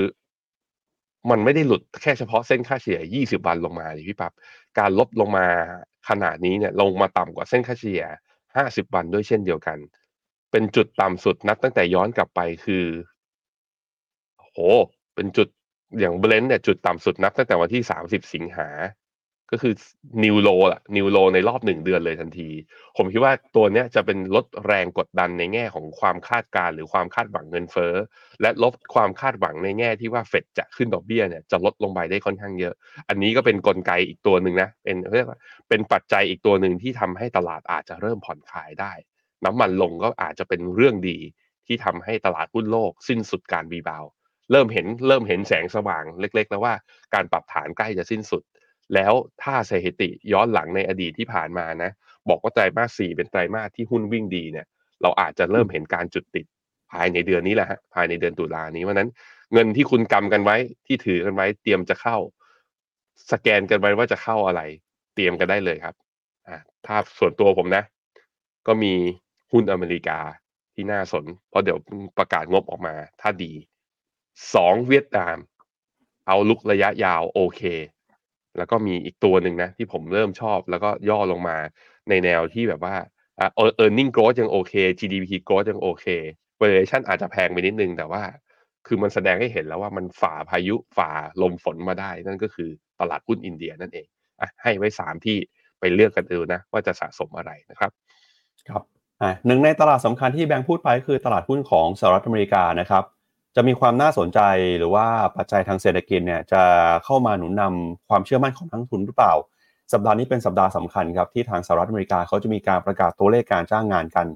[1.30, 4.32] มันไม่ได้หลุดแค่เฉพาะเส้นค่าเฉลี่ย 20 วันลงมาพี่ปั๊บ
[4.78, 5.46] การลดลงมา
[6.08, 8.04] ขนาดนี้เนี่ย ลงมาต่ำกว่าเส้นค่าเฉลี่ย
[8.48, 9.78] 50 วันด้วยเช่นเดียวกัน
[10.50, 12.84] เป็นจุดต่ำสุดนับตั้งแต่ย้อนกลับไปคือ
[14.38, 14.58] โห
[15.14, 15.48] เป็นจุด
[16.00, 18.68] อย่างเบลนด์เนี่ยจุดต่ำสุดนับตั้งแต่วันที่ 30 สิงหา
[19.50, 19.74] ก็คือ
[20.24, 22.50] นิวโลอะนิวโลในรอบหนึ่งเดือนเลยทันที
[22.96, 27.94] ผมคิดว่าตัวเนี้ยจะเป็นลดแรงกดดันในแง่ของความคาดการหรือความคาดหวังเงินเฟ้อ
[28.42, 32.74] และลดความคาดหวังในแง่ที่ว่าเฟดจะขึ้นดอกเบี้ยเนี่ยจะลดลงไปได้ค่อนข้างเยอะ
[33.08, 35.38] อันนี้ก็เป็นนกลไกอีกตัวหนึ่งนะเป็นเรียกว่า
[35.68, 38.92] เป็นปัจจัยอีกตัวหนึ่งที่ทำให้ตลาดอาจจะเริ่มผ่อนคลายได้
[39.44, 41.18] น้ำมันลงก็อาจจะเป็นเรื่องดี
[41.66, 44.04] ที่ทำให้ตลาดหุ้นโลกสิ้นสุดการบีบาว
[44.52, 46.74] เริ่มเห็นเริ่มเห็นแสงสว่างเล็ก ๆ แล้วว่า
[47.14, 48.42] การปรับฐานใกล้จะสิ้นสุด
[48.94, 51.90] แล้วถ้าสถิติย้อนหลังในอดีตที่ผ่านมานะ
[52.28, 54.66] บอกว่าไตรมาสสี่เป็นไตรมาสที่หุ้นวิ่งดีเนี่ย
[55.02, 56.46] เราอาจจะเริ่มเห็นการจุดติด
[56.92, 59.08] ภายในเดือนนี้แหละฮะภายในเดือนตุลานี้วันนั้น
[59.52, 62.16] เงินที่คุณกำกันไว้ที่ถือกันไว้ เตรียมจะเข้า
[63.30, 64.62] สแกนกันไว้ว่าจะเข้าอะไร
[65.14, 65.94] เตรียมกันได้เลยครับ
[66.48, 67.84] อ่าถ้าส่วนตัวผมนะ
[68.66, 68.94] ก็มี
[69.52, 70.18] หุ้นอเมริกา
[70.74, 71.78] ที่น่าสน เพราะเดี๋ยว
[72.18, 73.52] ประกาศงบออกมา ถ้าดี
[74.54, 75.36] สองเวียดนาม
[76.26, 77.62] เอาลุกระยะยาวโอเค
[78.58, 81.56] แล้วก็มีอีกตัวหนึ่งนะ ที่ผมเริ่มชอบ แล้วก็ย่อลงมา
[82.08, 82.94] ในแนวที่แบบว่า
[83.36, 83.50] เอ่า
[83.82, 86.06] earning growth ยังโอเค GDP growth ยังโอเค
[86.60, 88.22] valuation อาจจะแพงไปนิดนึง แต่ว่า
[88.86, 91.10] คือมันแสดงให้เห็นแล้วว่ามันฝ่าพายุฝ่า
[91.42, 94.06] ลมฝนมาได้ นั่นก็คือตลาดหุ้นอินเดียนั่นเอง
[94.40, 95.36] อะให้ไว้สามที่
[95.80, 97.90] ไปเลือกกันดูนะ ว่าจะสะสมอะไรนะครับ
[98.68, 98.82] ครับ
[99.22, 103.04] อ่าหนึ่งในตลาดสำคัญที่แบงค์พูดไปคือตลาดหุ้นของสหรัฐอเมริกานะครับ
[103.56, 104.40] จะมีความน่าสนใจ
[104.78, 105.06] หรือว่า
[105.36, 106.62] ปัจจัยทางเศรษฐกิจเนี่ยจะ
[107.04, 109.34] เข้ามาหนุนนำความเชื่อมั่นของนักทุนหรือเปล่า
[109.92, 114.26] สัปดาห์นี้เป็นสัปดาห์สำคัญครับที่ทางสหรัฐอเมริกาเขาจะมีการประกาศตัวเลขการจ้างงานกัน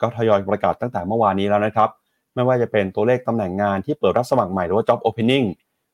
[0.00, 1.88] ก็ทยอยประกาศตั้งแต่เมื่อวานนี้แล้วนะครับ
[2.34, 5.46] ไม่ว่าจะเป็นตัวเลขตำแหน่งงานที่เปิดรับสมัครใหม่หรือว่า job opening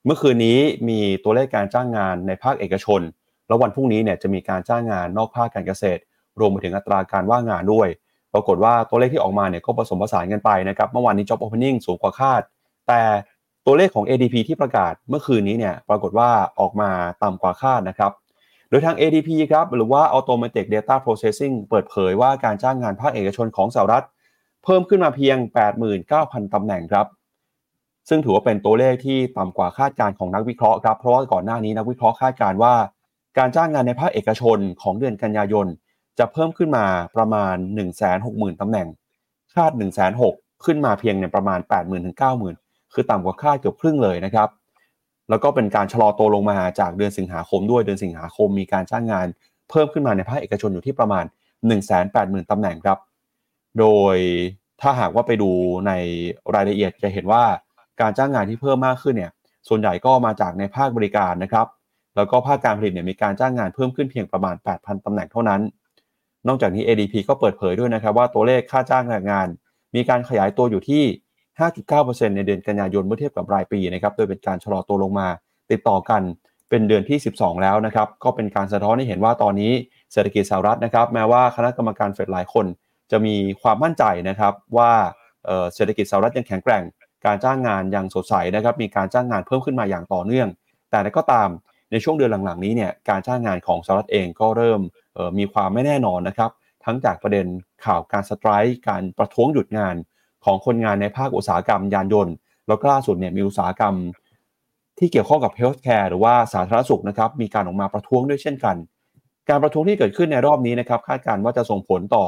[0.04, 3.00] เมื่อคืนนี้มีตัวเลขการจ้างงานในภาคเอกชน
[3.46, 6.00] แล้ววันพรุ่งนี้เนี่ยจะมีการจ้างงานนอกภาคการเกษตร
[6.40, 7.88] รวมไปถึงอัตราการว่างงานด้วย
[8.32, 12.42] ปรากฏว่าตัวเลขที่ออกมาเนี่ยก็ผสมผสานกันไปนะครับเมื่อวานนี้ job opening สูงกว่าคาด
[12.88, 13.02] แต่
[13.66, 16.90] ตัวเลขของ ADP ที่ประกาศเมื่อคืนนี้เนี่ยปรากฏว่าออกมา
[17.22, 18.12] ต่ำกว่าคาดนะครับ
[18.70, 24.04] โดยทาง ADP ครับหรือว่า Automatic Data Processing เปิดเผยว่าการจ้างงานภาคเอกชนของสหรัฐ
[24.64, 25.36] เพิ่มขึ้นมาเพียง
[25.96, 27.06] 89,000 ตำแหน่งครับ
[28.08, 32.74] ซึ่งถือว่าเป็นตัวเลขที่ต่ำกว่าคาดการณ์ของนักวิเคราะห์ครับเพราะว่าก่อนหน้านี้นักวิเคราะห์คาดการณ์ว่า
[33.38, 35.66] การจ้างงานในภาคเอกชนของเดือนกันยายน
[36.18, 36.84] จะเพิ่มขึ้นมา
[37.16, 37.56] ประมาณ
[38.08, 38.86] 160,000ตำแหน่ง
[39.54, 44.48] คาด 160,000ขึ้นมาเพียงเนี่ยประมาณ 80,000ถึง90,000 คือต่ำกว่าคาดเกือบครึ่งเลยนะครับ
[45.30, 49.26] แล้วก็เป็นการชะลอตัวลงมาจากเดือนสิงหาคมด้วยเดือนสิงหาคมมีการจ้างงาน
[49.70, 51.24] เพิ่มขึ้นมาในภาคเอกชนอยู่ที่ประมาณ
[51.88, 52.98] 180,000 ตำแหน่งครับ
[53.78, 54.16] โดย
[54.80, 55.50] ถ้าหากว่าไปดู
[55.86, 55.92] ใน
[56.54, 57.42] รายละเอียดจะเห็นว่า
[58.00, 59.32] การจ้างงานที่เพิ่มมากขึ้นเนี่ย
[59.68, 61.66] ส่วนใหญ่ก็มาจากในภาคบริการนะครับ
[62.16, 65.60] แล้วก็ภาคการผลิตเนี่ยมีการจ้างงานเพิ่มขึ้นเพียงประมาณ 8,000 ตำแหน่งเท่านั้น
[66.48, 69.48] นอกจากนี้ ADP ก็เปิดเผยด้วยนะครับว่าตัวเลขค่าจ้างงาน
[69.94, 71.02] มีการขยายตัวอยู่ที่
[71.60, 75.28] 5.9%ในเดือนกันยายนเมื่อเทียบกับรายปีนะครับ โดยเป็นการชะลอตัวลงมา
[75.70, 76.22] ติดต่อกัน
[76.70, 79.72] เป็นเดือนที่ 12 แล้วนะครับ ก็เป็นการสะท้อนให้เห็นว่าตอนนี้
[80.12, 82.66] เศรษฐกิจสหรัฐนะครับ แม้ว่าคณะกรรมการเฟดหลายคน
[83.10, 84.92] จะมีความมั่นใจนะครับว่า
[85.74, 86.82] เศรษฐกิจสหรัฐยังแข็งแกร่ง
[87.26, 90.48] การจ้างงานยังสดใสนะครับ มีการจ้างงานเพิ่มขึ้นมาอย่างต่อเนื่อง
[90.90, 91.48] แต่ก็ตาม
[91.90, 94.80] ในช่วงเดือนหลังๆนี้เนี่ย การจ้างงานของสหรัฐเองก็เริ่ม
[95.38, 96.50] มีความไม่แน่นอนนะครับ
[96.84, 97.46] ทั้งจากประเด็น
[97.84, 99.94] ข่าวการสไตร์การประท้วงหยุดงาน
[100.48, 102.34] ของคนงานในภาคอุตสาหกรรมยานยนต์
[102.68, 103.94] แล้วก็ล่าสุดเนี่ยมีอุตสาหกรรม
[104.98, 108.76] ที่เกี่ยวข้องกับ healthcare หรือว่าสาธารณสุขนะครับมีการออกมาประท้วงด้วยเช่นกัน
[109.48, 112.24] การประท้วงที่เกิดขึ้นในรอบนี้นะครับคาดการณ์ว่าจะส่งผลต่อ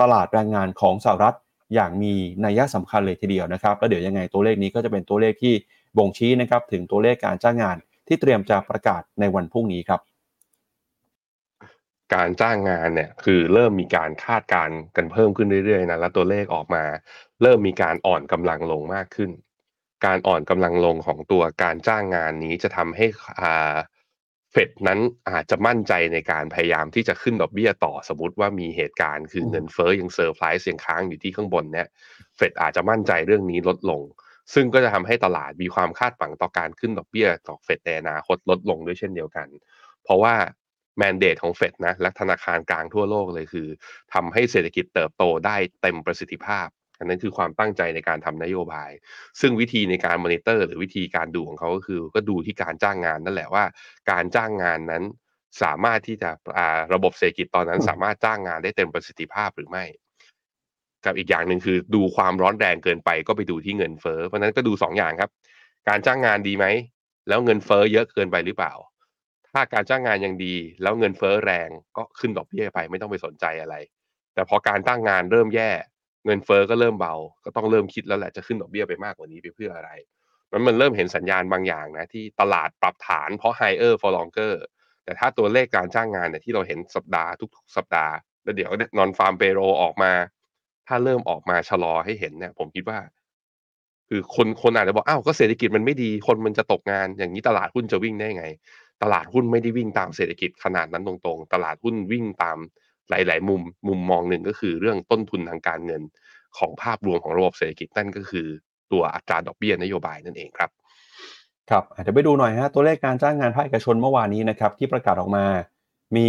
[0.00, 1.36] ตลาดแรงงานของสหรัฐ
[1.74, 2.12] อย่างมี
[2.44, 5.54] นัยสำคัญเลยทีเดียวนะครับแล้วเดี๋ยวยังไงตัวเลขนี้ก็จะเป็นตัวเลขที่
[5.98, 7.76] บ่งชี้นะครับถึงตัวเลขการจ้างงาน
[8.08, 10.00] ที่เตรียมจะประกาศในวันพรุ่งนี้ครับ
[12.14, 16.84] การจ้างงานเนี่ยคือเริ่มมีการคาดการณ์กันเพิ่มขึ้นเรื่อยๆนะแล้วตัวเลขออกมา
[17.42, 19.30] เริ่มมีการอ่อนกำลังลงมากขึ้น
[20.06, 23.06] การอ่อนกำลังลงของตัวการจ้างงานนี้จะทำให้
[23.40, 23.74] อ่า
[24.52, 31.88] เฟดนั้นอาจจะมั่นใจในการพยายามที่จะขึ้นดอกเบี้ยต่อสมมติว่ามีเหตุการณ์คือเงินเฟ้อยังเซอร์ไพรส์ยังค้างอยู่ที่ข้างบนเนี่ย
[32.36, 34.02] เฟดอาจจะมั่นใจเรื่องนี้ลดลง
[34.54, 39.48] ซึ่งก็จะทำให้ตลาดมีความคาดหวังต่อการขึ้นดอกเบี้ยต่อเฟดในอนาคตลดลงด้วยเช่นเดียวกัน
[40.04, 40.34] เพราะว่า
[40.98, 43.68] mandate ของเฟดนะและธนาคารกลางทั่วโลกเลยคือ
[44.14, 48.90] ทำให้เศรษฐกิจเติบโตได้เต็มประสิทธิภาพ อันนั้นคือความตั้งใจในการทำนโยบาย
[49.40, 53.64] ซึ่งวิธีในการมอนิเตอร์ หรือวิธีการดูของเขาก็คือ ก็ดูที่การจ้างงานนั่นแหละว่า
[54.10, 55.04] การจ้างงานนั้น
[55.62, 56.30] สามารถที่จะ
[56.94, 59.84] ระบบเศรษฐกิจตอนนั้น สามารถจ้างงานได้เต็มประสิทธิภาพหรือไม่
[61.04, 65.30] กับอีกอย่างหนึ่งคือดูความร้อนแรงเกินไปก็ไปดูที่เงินเฟ้อเพราะนั้นก็ดู2ออย่างครับ
[65.88, 66.66] การจ้างงานดีไหม
[67.28, 68.72] แล้วเงินเฟ้อเยอะเกินไปหรือเปล่า
[69.52, 73.74] ถ้าการจ้างงานยังดี แล้วเงินเฟ้อแรงก็ขึ้นดอกเบี้ยไปไม่ต้องไปสนใจอะไร
[74.34, 75.70] แต่พอการจ้างงานเริ่มแย่
[76.26, 79.90] เงินเฟอ้อก็เริ่มเบา ก็ต้องเริ่มคิดแล้วแหละจะขึ้นดอกเบี้ยไปมากกว่านี้ไปเพื่ออะไร
[80.52, 84.54] มันมันเริ่มเห็นสัญญาณบางอย่างนะที่ตลาดปรับฐานเพราะ higher for longer
[85.04, 90.12] แต่ถ้าตัวเลขการจ้างงานเนี่ยที่เราเห็นสัปดาห์ทุกๆ สัปดาห์แล้วเดี๋ยวนอนฟาร์มเปโรออกมา
[90.88, 92.98] ถ้าเริ่มออกมาชะลอให้เห็นเนี่ย ผมคิดว่า
[94.08, 98.44] คือคนคนอาจจะบอกอ้าวก็เศรษฐกิจมันไม่ดี คนมันจะตกงานอย่างนี้ตลาดหุ้นจะวิ่งได้ไง
[99.02, 102.58] ตลาดหุ้นไม่ได้วิ่งตามเศรษฐกิจขนาดนั้นตรงๆ ตลาดหุ้นวิ่งตาม
[103.10, 106.02] หลาย ๆ มุม มุมมองหนึ่งก็คือเรื่องต้นทุนทางการเงิน
[106.58, 108.46] ของภาพรวมของระบบเศรษฐกิจนั่นก็คือ
[108.92, 110.70] ตัวอัตราดอกเบี้ยนโยบายนั่นเองครับ
[111.70, 115.44] ครับอาจจะไปดูหน่อยฮะตัวเลขการจ้างงานภาคเอกชนเมื่อวานนี้นะครับที่ประกาศออกมา
[116.16, 116.26] มี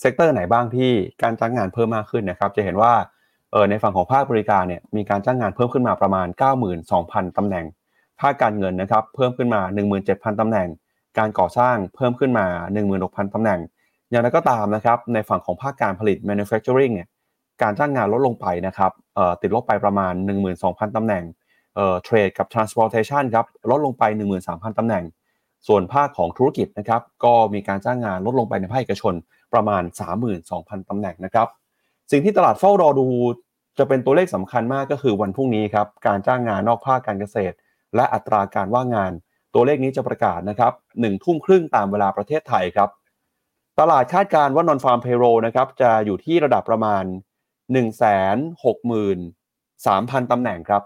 [0.00, 0.90] sector ไหนบ้างที่
[1.22, 2.92] การจ้างงานเพิ่มมากขึ้นนะครับ จะเห็นว่า
[3.52, 6.26] เออในฝั่งของภาคบริการเนี่ยมีการจ้างงานเพิ่มขึ้นมาประมาณ
[6.82, 7.66] 92,000ตำแหน่ง
[8.20, 9.60] ภาคการเงินนะครับเพิ่มขึ้นมา
[10.00, 10.68] 17,000ตำแหน่ง
[11.18, 12.46] การก่อสร้างเพิ่มขึ้นมา
[12.90, 13.60] 16,000ตำแหน่ง
[14.10, 17.08] อย่างไรก็ตามนะครับในฝั่งของภาคการผลิต manufacturing เนี่ย
[17.62, 18.92] การจ้างงานลดลงไปนะครับ
[19.40, 20.14] ติดลบไปประมาณ
[20.54, 21.24] 12,000ตำแหน่ง
[22.04, 24.02] เทรดกับ transportation ครับลดลงไป
[24.42, 25.04] 13,000ตำแหน่ง
[25.66, 29.14] ส่วนภาคของธุรกิจนะครับก็มีการจ้างงานลดลงไปในภาคเอกชน
[29.52, 29.82] ประมาณ
[30.36, 31.48] 32,000ตำแหน่งนะครับ
[32.10, 33.06] สิ่งที่ตลาดเฝ้ารอดู
[33.78, 37.54] จะเป็นตัวเลขสำคัญมากก็คือวันพรุ่งนี้ครับการจ้างงานนอกภาคการเกษตร
[37.94, 39.12] และอัตราการว่างงาน
[39.54, 42.90] ตัวเลขนี้จะประกาศนะครับหนึ่งทุ่มครึ่งตามเวลาประเทศไทยครับ
[43.80, 47.04] ตลาดคาดการณ์ว่านอนฟาร์มเพโรนะครับจะอยู่ที่ระดับประมาณ
[47.82, 50.82] 163,000ตำแหน่งครับ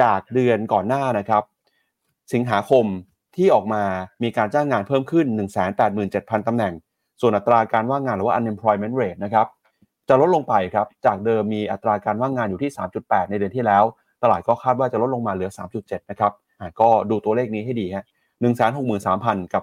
[0.00, 1.42] จากเดือนก่อนหน้านะครับ
[2.32, 2.84] สิงหาคม
[3.36, 3.82] ที่ออกมา
[4.22, 5.26] มีการจ้างงานเพิ่มขึ้น
[5.86, 6.74] 187,000ตำแหน่ง
[7.20, 9.46] ส่วนอัตราการว่างงานหรือว่า unemployment rate นะครับ
[10.08, 12.70] จะลดลงไปครับ จากเดิมมีอัตราการว่างงานอยู่ที่
[13.00, 13.84] 3.8 ในเดือนที่แล้ว
[14.22, 16.32] ตลาดก็คาดว่าจะลดลงมาเหลือ 3.7 นะครับ
[16.80, 18.04] ก็ดูตัวเลขนี้ให้ดีฮะ
[18.78, 19.62] 163,000กับ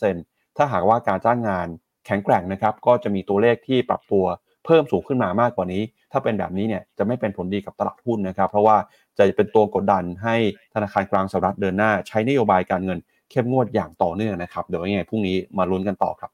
[0.00, 1.66] 3.7%ถ้าหากว่าการจ้างงาน
[2.06, 4.24] แข็งแกร่งนะครับก็จะมีตัวเลขที่ปรับตัว
[4.64, 8.76] เพิ่มสูงขึ้นมามากกว่านี้ ถ้าเป็นแบบนี้เนี่ยจะไม่เป็นผลดีกับตลาดหุ้นนะครับ เพราะว่า
[9.18, 10.36] จะเป็นตัวกดดันให้
[10.74, 12.98] ธนาคารกลางสหรัฐเดินหน้า ใช้นโยบายการเงิน
[13.30, 16.30] เข้มงวดอย่างต่อเนื่องนะครับเดี๋ยวยังไงพรุ่งนี้มาลุ้นกันต่อครับ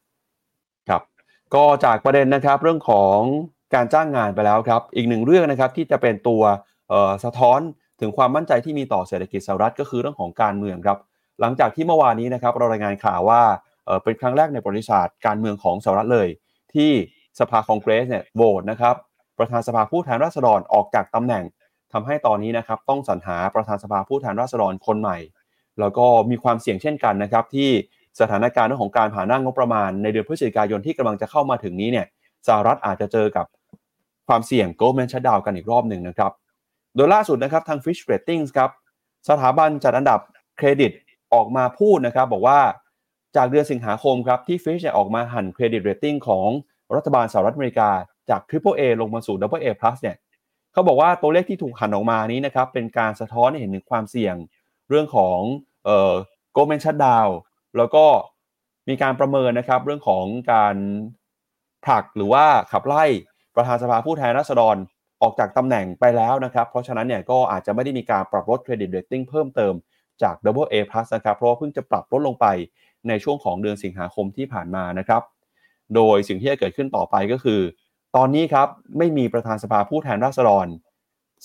[0.89, 1.03] ครับ
[1.55, 3.19] ก็จากประเด็นนะครับเรื่องของ
[3.75, 6.43] การจ้างงานไปแล้วครับ อีกหนึ่งเรื่องนะครับที่จะเป็นตัว
[7.25, 7.61] สะท้อน
[8.01, 10.99] ถึงความมั่นใจที่มีต่อเศรษฐกิจสหรัฐก็คือเรื่องของการเมืองครับ
[11.41, 13.43] หลังจากที่เมื่อวานนี้นะครับเรารายงานข่าวว่า
[14.05, 16.29] เป็นครั้งแรกในประวัติศาสตร์การเมืองของสหรัฐเลย
[16.75, 16.91] ที่
[17.41, 18.95] สภาคองเกรสเนี่ยโหวตนะครับ
[19.39, 21.45] ประธานสภาผู้แทนราษฎรออกจากตำแหน่ง
[21.93, 25.19] ทำให้ตอนนี้นะครับต้องสรรหาประธานสภาผู้แทนราษฎรคนใหม่
[25.81, 27.71] แล้วก็มีความเสี่ยงเช่นกันนะครับที่
[28.21, 32.07] สถานการณ์เรื่องของการผ่านร่างงบประมาณในเดือนพฤศจิกายนที่กำลังจะเข้ามาถึงนี้เนี่ย
[32.47, 33.47] สหรัฐอาจจะเจอกับ
[34.29, 36.33] ความเสี่ยง Goldman s h u t d o w กันอีกรอบหนึ่งนะครับ
[36.95, 38.71] โดยล่าสุดนะครับทาง Fitch Ratings ครับ
[39.29, 40.21] สถาบันจัดอันดับ
[40.59, 40.93] เครดิต
[41.35, 42.61] ออกมาพูดนะครับ บอกว่า
[43.37, 46.49] จากเดือนสิงหาคมครับที่ Fitch ออกมาหั่น credit rating ของ
[46.97, 47.91] รัฐบาลสหรัฐอเมริกา
[48.31, 50.17] จาก Triple A ลงมาสู่ Double A Plus เนี่ย
[50.73, 54.35] เขาบอกว่าตัวเลขที่ถูกหั่นออกมานี้นะครับเป็นการสะท้อนให้เห็นถึงความเสี่ยง
[54.89, 55.39] เรื่องของ
[55.85, 56.13] เอ่อ
[56.57, 57.31] Government Shutdown
[57.77, 58.05] แล้วก็
[58.89, 60.77] มีการประเมินนะครับเรื่องของการ
[61.85, 63.05] ผลักหรือว่าขับไล่
[63.55, 64.77] ประธานสภาผู้แทนราษฎร
[65.23, 69.75] ออกจากตำแหน่งไปแล้วนะครับ เพราะฉะนั้นเนี่ยก็อาจจะไม่ได้มีการปรับลด credit rating เพิ่มเติม
[70.23, 72.47] จาก Double A Plus นะครับ เพราะว่าเพิ่งจะปรับลดลงไป
[73.09, 75.23] ในช่วงของเดือนสิงหาคมที่ผ่านมานะครับ
[75.95, 77.61] โดยสิ่งที่จะเกิดขึ้นต่อไปก็คือ
[78.17, 80.67] ตอนนี้ครับไม่มีประธานสภาผู้แทนราษฎร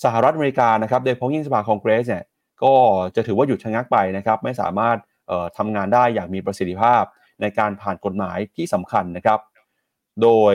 [0.04, 2.24] สหรัฐอเมริกานะครับโดยเฉพาะยิ่งสภาคองเกรสเนี่ย
[2.62, 2.74] ก็
[3.14, 4.96] จะถือว่าหยุดชะงักไปนะครับไม่สามารถ
[5.56, 7.02] ทำงานได้อย่างมีประสิทธิภาพ
[7.40, 9.40] ในการผ่านกฎหมายที่สำคัญนะครับ
[10.22, 10.54] โดย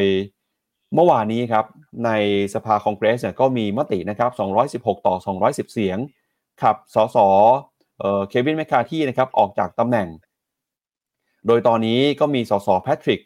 [0.96, 1.66] เมื่อวานนี้ครับ
[2.06, 2.12] ใน
[2.54, 4.32] สภาคองเกรสเนี่ยก็มีมตินะครับ
[4.72, 5.98] 216 ต่อ 210 เสียง
[6.62, 7.18] ขับสส
[8.30, 10.08] Kevin McCarthy นะครับออกจากตำแหน่ง
[11.48, 13.22] โดยตอนนี้ก็มีสส Patrick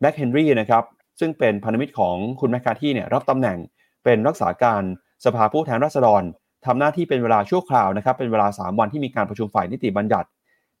[0.00, 0.84] McHenry นะครับ
[1.20, 3.58] ซึ่งเป็นพันธมิตรของคุณแมคคาที่เนี่ยรับตำแหน่ง
[4.04, 4.82] เป็นรักษาการ
[5.24, 6.22] สภาผู้แทนราษฎร
[6.66, 10.28] ทำหน้าที่เป็นเวลาชั่วคราวนะครับเป็นเวลา 3 วันที่มีการประชุมฝ่ายนิติบัญญัติ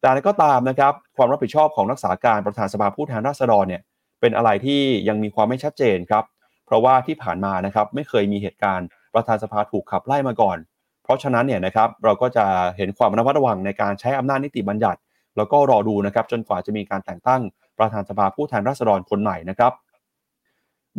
[0.00, 3.82] แต่ก็ตามนะครับความรับผิดชอบของรักษาการประธานสภาผู้แทนราษฎรเนี่ย
[4.20, 6.24] เป็นอะไรที่ยังมีความไม่ชัดเจนครับ
[6.66, 10.58] เพราะว่าที่ผ่านมานะครับไม่เคยมีเหตุการณ์ประธานสภาถูกขับไล่มาก่อน
[11.04, 12.44] เพราะฉะนั้นเนี่ยนะครับเราก็จะ
[12.76, 15.00] เห็นความระมัดระวังในการใช้อำนาจนิติบัญญัติ
[15.36, 17.42] แล้วก็รอดูนะครับจนกว่าจะมีการแต่งตั้ง
[17.78, 19.72] ประธานสภาผู้แทนราษฎรคนใหม่นะครับ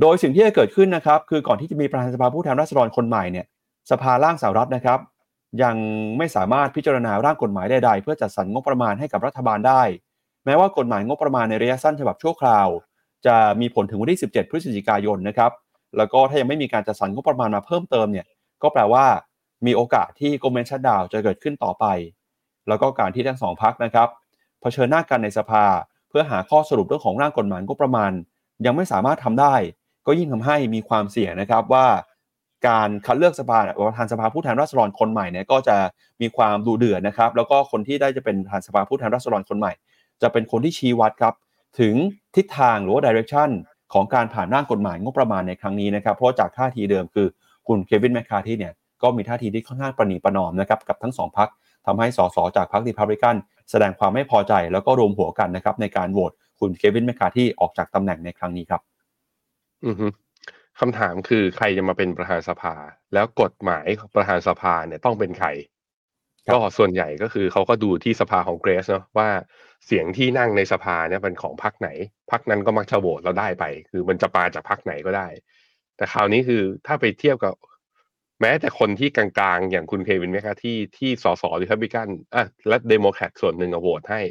[0.02, 3.46] โดยสิ่งที่จะเกิดขึ้นนะครับคือก่อนที่จะมีประธานสภาผู้แทนราษฎรคนใหม่เนี่ย
[3.92, 5.00] สภาล่างสหรัฐนะครับ
[5.64, 5.76] ยัง
[6.18, 9.82] ไม่สามารถพิจารณาร่างกฎหมายใดๆ เพื่อจัดสรรงบประมาณให้กับรัฐบาลได้
[10.46, 12.68] แม้ว่ากฎหมายงบประมาณในระยะสั้นฉบับชั่วคราว
[13.26, 15.52] จะมีผลถึงวันที่ 17 พฤศจิกายนนะครับ
[15.98, 18.26] แล้วก็ถ้ายังไม่มีการจัดสรรงบประมาณมาเพิ่มเติมเนี่ย
[18.64, 19.06] ก็แปลว่า
[19.66, 21.86] มีโอกาสที่โกลเมนชัดดาวจะเกิดขึ้นต่อไป
[22.68, 24.08] แล้วก็การที่ทั้งสองพักนะครับ
[24.62, 25.66] เผชิญหน้ากันในสภา
[26.10, 28.12] เพื่อหาข้อสรุปเรื่องของร่างกฎหมายงบประมาณ
[28.66, 29.56] ยังไม่สามารถทำได้
[30.08, 31.86] ก็ยิ่งทำให้มีความเสี่ยงนะครับว่า
[32.68, 35.78] การคัดเลือกสภาประธานสภาผู้แทนราษฎรคนใหม่เนี่ยก็จะ
[36.22, 39.74] มีความดูเดือดนะครับ แล้วก็คนที่ได้จะเป็นประธานสภาผู้แทนราษฎรคนใหม่
[40.22, 41.34] จะเป็นคนที่ชี้วัดครับ
[41.80, 41.94] ถึง
[42.36, 43.50] ทิศทางหรือว่าดิเรกชัน
[43.94, 47.28] ของการผ่านร่างกฎหมายงบประมาณในครั้งนี้นะครับ เพราะจากท่าทีเดิมคือ
[47.68, 51.50] คุณเควินแมคคาที่เนี่ยก็มีท่าทีที่ค่อนข้างประนีประนอมนะครับกับทั้งสองพัก
[51.86, 53.36] ทำให้สสจากพรรครีพับลิกัน
[53.72, 58.82] แสดงความไม่พอใจแล้วก็รวมหัวกันนะครับในการโหวตคุณเควินแมคคาที่ออกจากตำแหน่งในครั้งนี้ครับ
[59.86, 60.08] อือฮึ
[60.80, 62.74] คำถามคือใครจะมาเป็นประธานสภา
[63.14, 65.48] แล้วกฎหมายประธานสภาเนี่ยต้องเป็นใคร
[66.54, 69.30] ก็ส่วนใหญ่ก็คือเขาก็ดูที่สภาของเกรสเนาะว่า
[69.86, 71.90] เสียงที่นั่งในสภาเนี่ยเป็นของพรรคไหน
[72.32, 75.28] พรรคนั้นก็มักจะโหวตเราได้ไป คือมันจะปาจากพรรคไหนก็ได้
[75.98, 77.54] แต่คราวนี้คือถ้าไปเทียบกับ
[78.42, 84.22] แม้แต่คนที่กลางๆ อย่างคุณ Kevin McCarthy ที่สสรีพับลิกันอะและเดโมแครตส่วนหนึ่งอะโหวตให้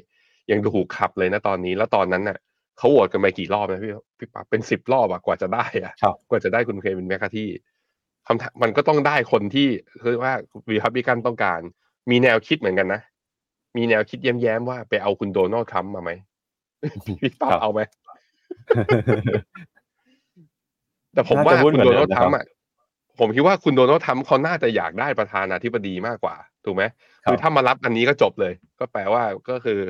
[0.50, 2.38] ยังถูกขับเลยนะตอนนี้แล้วตอนนั้นน่ะ
[2.78, 5.92] เขาโหวตกันไปกี่รอบนะพี่พี่ปั๊บเป็นสิบรอบอะกว่าจะได้อะ
[6.30, 7.48] กว่าจะได้คุณ Kevin McCarthy
[8.26, 9.68] คำถามมันก็ต้องได้คนที่
[10.02, 10.32] คือว่า
[10.68, 11.60] รีพับลิกันต้องการ
[12.10, 13.00] มีแนวคิดเหมือนกันนะ
[13.76, 16.10] มีแนวคิดแย้มๆว่าไปเอาคุณ Donald Trump มาไหม
[17.20, 17.80] พี่ปั๊บเอาไหม
[21.14, 22.46] แต่ผมว่าคุณโดนัลด์ทรัมป์อะ
[23.18, 26.82] ผมคิดว่าคุณโดนัลด์ทรัมป์เขาน่าจะอยากได้ประธานาธิบดีมากกว่า ถูกไหม
[27.24, 29.80] คือถ้ามารับอันนี้ก็จบเลย ก็แปลว่าก็คือ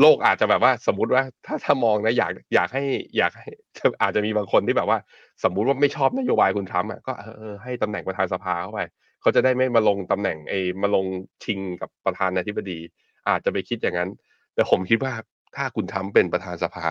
[0.00, 2.84] โลกอาจจะแบบว่าสมมติว่าถ้าถ้ามองนะอยากอยากให้
[3.18, 3.48] อยากให้
[4.02, 4.98] อาจจะมีบางคนที่แบบว่า
[5.44, 8.80] สมมุติว่าไม่ชอบนโยบายคุณทรัมป์อะก็เออให้ตำแหน่งประธานสภาเข้าไป
[9.20, 11.06] เขาจะได้ไม่มาลงตำแหน่งเอมาลง
[11.44, 12.78] ชิงกับประธานาธิบดี
[13.28, 14.10] อาจจะไปคิดอย่างนั้น
[14.54, 15.12] แต่ผมคิดว่า
[15.56, 16.86] ถ้าคุณทำเป็นประธานสภา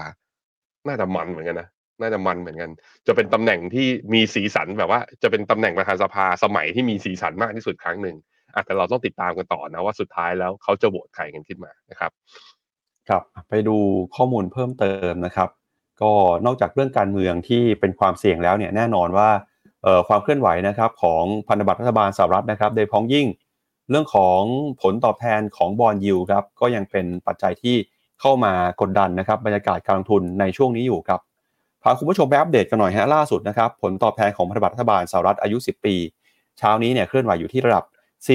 [0.87, 1.69] น่าจะมันเหมือนกันนะ
[2.01, 2.71] น่าจะมันเหมือนกัน
[3.07, 8.15] จะเป็นตำแหน่งที่มีสีสันแบบว่า จะเป็นตำแหน่งประธานสภาสมัยที่มีสีสันมากที่สุดครั้งหนึ่ง
[8.53, 12.11] อแต่เราต้องติดตามกันต่อนะว่าสุดท้ายแล้วเขาจะโหวตใครกันขึ้นมานะครับ
[13.09, 13.77] ครับไปดู
[14.15, 15.49] ข้อมูลเพิ่มเติมนะครับ
[16.01, 16.11] ก็
[16.45, 19.29] นอกจากเรื่องการเมืองที่เป็นความเสี่ยงแล้วเนี่ยแน่นอนว่า
[20.07, 23.27] ความเคลื่อนไหวนะครับของพันธบัตรรัฐบาลสหรัฐนะครับโดยพ้องยิ่ง
[23.89, 24.41] เรื่องของ
[24.81, 27.75] ผลตอบแทนของบอลยูครับก็ยังเป็นปัจจัยที่
[28.21, 31.19] เข้ามากดดันนะครับบรรยากาศการลงทุนในช่วงนี้อยู่ครับ
[31.83, 35.95] พาคุณผู้ชมไปอัปเดตกันหน่อยฮะล่าสุดนะครับผลตอบแทนของพันธบัตรรัฐบาลสหรัฐอายุ 10 ปี
[36.57, 37.83] เช้านี้เนี่ยเคลื่อนไหวอยู่ที่ระดับ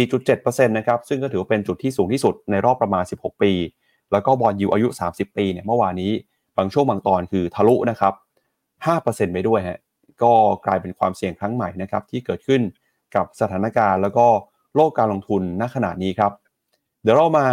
[0.09, 3.53] 4.7%นะครับซึ่งก็ถือว่าเป็นจุดที่สูงที่สุดในรอบประมาณ 16 ปี
[4.13, 6.13] แล้วก็บอลยูอายุ 30 ปีเนี่ยเมื่อวานนี้
[6.57, 8.15] บางช่วงบางตอนคือทะลุนะครับ
[8.75, 9.79] 5%ไปด้วยฮะ
[10.23, 10.33] ก็
[10.67, 12.63] กลายเป็นความเสี่ยงครั้งใหม่นะครับที่เกิดขึ้น
[13.17, 14.27] กับสถานการณ์แล้วก็
[14.77, 16.33] โลกการลงทุนณขณะนี้ครับ
[17.03, 17.47] เดี๋ยวเรามา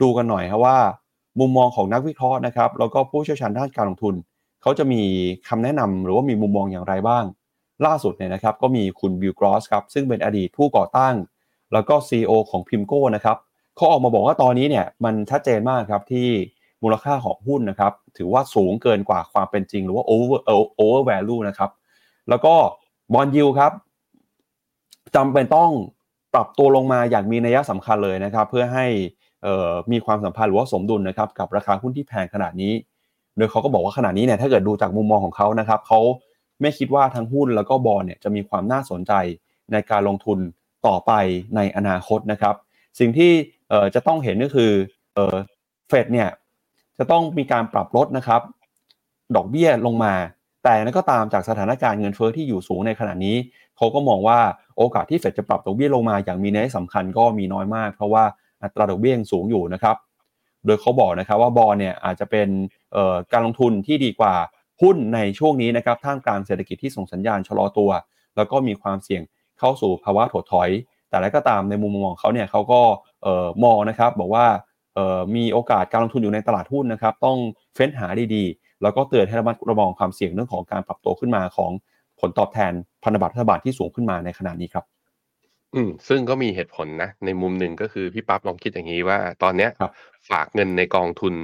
[0.00, 0.78] ดูกันหน่อยครับว่า
[1.40, 4.14] มุมมองของนักวิเคราะห์นะครับแล้วก็ผู้เชี่ยวชาญด้านการลงทุน
[4.62, 5.02] เขาจะมี
[5.48, 7.24] คำแนะนำหรือว่ามีมุมมองอย่างไรบ้าง
[7.86, 11.14] ล่าสุดเนี่ยนะครับก็มีคุณบิลกรอสครับซึ่งเป็นอดีตผู้ก่อตั้ง
[11.72, 13.36] แล้วก็ CEO ของพิมโก้นะครับ
[13.76, 16.28] เขาออกมาบอกว่าตอนนี้เนี่ยมันชัดเจนมากครับที่
[16.82, 20.40] มูลค่าของหุ้นนะครับถือว่าสูงเกินกว่าความเป็นจริง หรือว่า over
[20.80, 21.70] over value นะครับ
[22.28, 22.54] แล้วก็
[23.12, 23.72] บอลยิวครับ
[25.16, 25.70] จำเป็นต้อง
[26.34, 28.86] ปรับตัวลงมาอย่างมีนัยสำคัญเลยนะครับ เพื่อให้
[29.92, 32.72] มีความสัมพันธ์หรือว่าสมดุลนะครับกับราคาหุ้นที่แพงขนาดนี้
[33.36, 36.00] โดยเขาก็บอกว่าขนาดนี้เนี่ยถ้าเกิดดูจากมุมมองของเขานะครับเขา
[36.60, 39.12] ไม่คิดว่าทั้งหุ้นแล้วก็บอลเนี่ยจะมีความน่าสนใจ
[39.72, 40.38] ในการลงทุน
[40.86, 41.12] ต่อไป
[41.56, 42.54] ในอนาคตนะครับ
[42.98, 43.32] สิ่งที่
[43.94, 44.70] จะต้องเห็นก็คือ
[45.88, 46.28] เฟดเนี่ย
[46.98, 48.40] จะต้องมีการปรับลดนะครับ
[49.36, 50.14] ดอกเบี้ยลงมา
[50.66, 53.36] แต่นั้นก็ตามจากสถานการณ์เงินเฟ้อที่อยู่สูงในขณะนี้
[53.76, 54.38] เขาก็มองว่า
[54.78, 58.24] โอกาสที่เฟดจะปรับดอกเบี้ยลงมาอย่างมีนัยสำคัญก็มีน้อยมาก เพราะว่า
[58.62, 59.96] อัตราดอกเบี้ยยังสูงอยู่นะครับ
[60.66, 62.48] โดยเขาบอกนะครับว่าบอลเนี่ยอาจจะเป็น
[63.32, 64.34] การลงทุนที่ดีกว่า
[64.82, 67.90] หุ้นในช่วงนี้นะครับท่ามกลางเศรษฐกิจที่ส่งสัญญาณชะลอตัว
[68.36, 69.22] แล้วก็มีความเสี่ยง
[69.58, 70.70] เข้าสู่ภาวะถดถอย
[71.08, 72.80] แต่แล้วก็ตามในมุมมองเขาเนี่ยเขาก็
[73.64, 74.46] มองนะครับบอกว่า
[75.36, 77.38] มีโอกาสการลงทุนอยู่ในตลาดหุ้นนะครับ ต้อง
[77.74, 81.70] เฟ้นหาดีๆ แล้วก็เตือนให้ระมัดระวังความเสี่ยงเรื่องของการปรับตัวขึ้นมาของ
[82.20, 82.72] ผลตอบแทน
[83.04, 84.84] พันธบัตรรัฐบาลที่สูงขึ้นมาในขณะนี้ครับ
[85.74, 89.70] อืมซึ่งก็มีเหตุผลนะ ในมุมหนึ่งก็คือพี่ปั๊บลองคิดอย่างนี้ว่า ตอนเนี้ย
[90.30, 91.34] ฝากเงินในกองทุน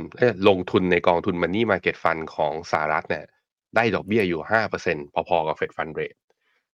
[0.49, 3.25] ลงทุนในกองทุนมันนี่มาเก็ตฟันของสหรัฐเนี่ย
[3.77, 4.97] ได้ดอกเบี้ยอยู่ห้าเปอร์เซ็น
[5.29, 6.15] พอๆกับเฟดฟันเรท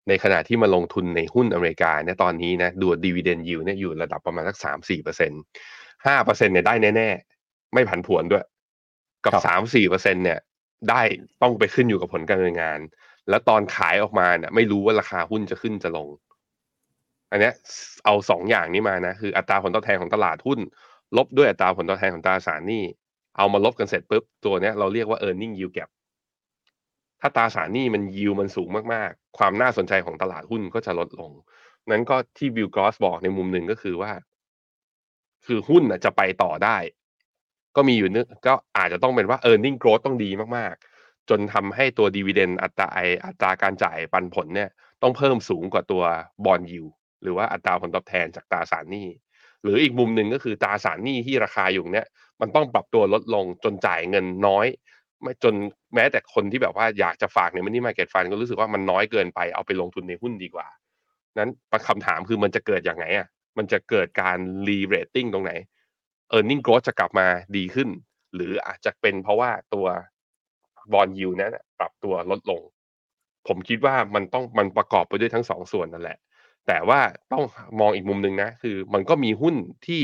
[0.09, 5.33] ในขณะที่มาลงทุนในหุ้นอเมริกาเนี่ยตอนนี้นะดูดีเวเดนยิวเนี่ยอยู่ระดับประมาณสักสามสี่เปอร์เซ็น
[6.07, 7.09] ห้าเปอร์เซ็นเนี่ยได้แน่
[7.41, 8.45] ๆ ไม่ผันผวนด้วย
[9.25, 10.39] กับสามสี่เปอร์เซ็นเนี่ย
[10.91, 11.03] ได้
[11.43, 12.81] ต้องไปขึ้นอยู่กับผลการดำเนินงาน
[13.29, 16.09] แล้วตอนขายออกมาเนี่ยไม่รู้ว่าราคาหุ้นจะขึ้นจะลง
[17.31, 17.51] อันนี้
[18.05, 20.59] เอาสองอย่างนี้มานะ คืออัตราผลตอบแทนของตลาดหุ้น
[21.17, 22.85] ลบด้วยอัตราผลตอบแทนของตราสารหนี้
[23.37, 25.91] เอามาลบกันเสร็จปุ๊บตัวเนี้ยเราเรียกว่า e a r n i n g yield gap
[27.21, 31.33] ถ้าตราสารหนี้มันยิวมันสูงมากๆ ความน่าสนใจของตลาดหุ้นก็จะลดลง
[31.91, 34.11] นั้นก็ที่วิลกรอสบอกในมุมหนึ่งก็คือว่า
[35.47, 36.77] คือหุ้นจะไปต่อได้
[37.77, 44.71] ก็มีอยู่นึกก็อาจจะต้องเป็นว่า e a r n i n g growth ต้องดีมากๆ จนทำให้ตัวดีเวเดนอัตราไออัตราการจ่ายปันผลเนี่ย
[45.03, 46.03] ต้องเพิ่มสูงกว่าตัว
[46.45, 46.87] บอลยิว
[47.23, 49.07] หรือว่าอัตราผลตอบแทนจากตราสารหนี้
[49.63, 52.07] หรืออีกมุมหนึ่งก็คือตราสารหนี้ที่ราคาอยู่เนี่ย
[52.41, 54.67] มันต้องปรับตัวลดลงจนจ่ายเงินน้อย
[55.23, 55.55] ไม่จน
[55.95, 60.69] แม้แต่คนที่แบบว่าอยากจะฝากใน money market fund ก็รู้สึกว่ามันน้อยเกินไปเอาไปลงทุนในหุ้นดีกว่า
[61.39, 61.51] นั้น
[61.89, 63.29] คำถามคือมันจะเกิดอย่างไงอะ
[63.59, 65.53] มันจะเกิดการ re-rating ตรงไหน
[66.37, 67.89] e a r n i n g growth จะกลับมาดีขึ้น
[68.35, 69.87] หรืออาจจะเป็นเพราะว่าตัว
[70.93, 72.63] bond yield นั้นปรับตัวลดลง
[73.47, 76.19] ผมคิดว่ามันต้องมันประกอบไปด้วยทั้งสองส่วนนั่นแหละ
[76.67, 77.01] แต่ว่า
[77.33, 77.45] ต้อง
[77.81, 79.55] มองอีกมุมหนึ่งนะ คือมันก็มีหุ้น
[79.87, 80.03] ที่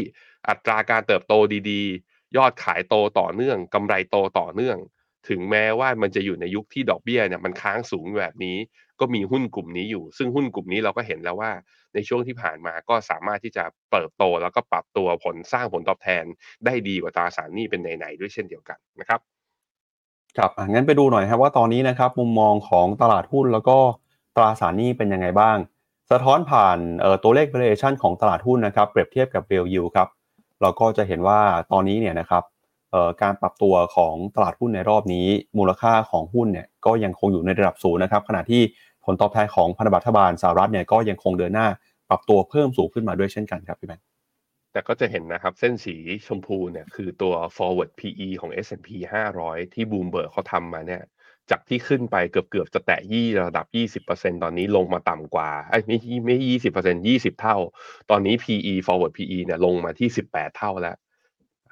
[0.48, 1.34] อัตราการเติบโต
[1.70, 4.76] ดีๆ ยอดขายโตต่อเนื่องกำไรโตต่อเนื่อง
[5.28, 8.56] ถึงแม้ว่ามันจะอยู่ในยุคที่ดอกเบี้ยเนี่ยมันค้างสูงแบบนี้
[9.00, 11.52] ก็มีหุ้นกลุ่มนี้อยู่ ซึ่งหุ้นกลุ่มนี้เราก็เห็นแล้วว่า
[11.94, 16.24] ในช่วงที่ผ่านมาก็สามารถที่จะเติบโตแล้วก็ปรับตัวผลสร้างผลตอบแทน
[16.64, 19.20] ได้ดีกว่าตราสารหนี้เป็นไหนๆด้วยเช่นเดียวกันนะครับ
[20.38, 23.78] ครับงั้นไปดูหน่อยครับว่าตอนนี้นะครับมุมมองของตลาดหุ้นแล้วก็
[24.36, 25.56] ตราสารหนี้เป็นยังไงบ้าง
[26.10, 26.78] สะท้อนผ่าน
[27.22, 30.08] ตัวเลข valuation ของตลาดหุ้นนะครับเปรียบเทียบกับ real yield ครับ
[30.62, 31.40] เราก็จะเห็นว่า
[31.72, 32.44] ตอนนี้เนี่ยนะครับ
[33.22, 35.26] การปรับตัวของตลาดหุ้นในรอบนี้
[35.58, 38.62] มูลค่าของหุ้นเนี่ยก็ยังคงอยู่ในระดับสูงนะครับขณะที่
[39.04, 41.68] ผลตอบแทนของพันธบัตรรัฐบาลสหรัฐเนี่ยก็ยังคงเดินหน้า
[42.08, 44.06] ปรับตัวเพิ่มสูงขึ้นมาด้วยเช่นกันครับพี่แบงค์
[44.72, 48.88] แต่ก็จะเห็นนะครับ เส้นสีชมพูเนี่ยคือตัว forward PE ของ S&P
[49.32, 51.02] 500 ที่บูมเบิร์กเขาทำมาเนี่ย
[51.50, 53.66] จากที่ขึ้นไปเกือบเกือบจะแตะยี่ระดับ
[54.06, 57.56] 20%ตอนนี้ลงมาต่ำกว่าไอ้ไม่ไม่ยี่สิบเปอร์เซ็นยี่สิบเท่า
[58.10, 60.96] ตอนนี้ PE forward PE เนี่ยลงมาที่ 18 เท่าแล้ว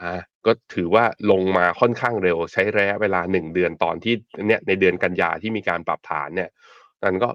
[0.00, 0.14] อ่า
[0.46, 4.14] ก็ถือว่าลงมาค่อนข้างเร็วใช้ระยะเวลาหนึ่งเดือนตอนที่
[4.46, 6.50] เนี่ยในเดือนกันยาที่มีการปรับฐานเนี่ย
[7.04, 7.28] นั่นก็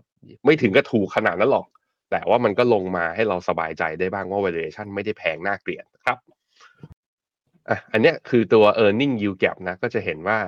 [0.46, 1.68] ไม่ถึงก็ถูกขนาดนั้นหรอก
[2.12, 6.18] แต่ว่ามันก็ลงมาให้เราสบายใจได้บ้างว่า valuation ไม่ได้แพงน่าเกลียดครับ
[7.70, 10.40] อะอันเนี้ยคือตัว earning yield gap นะก็จะเห็นว่า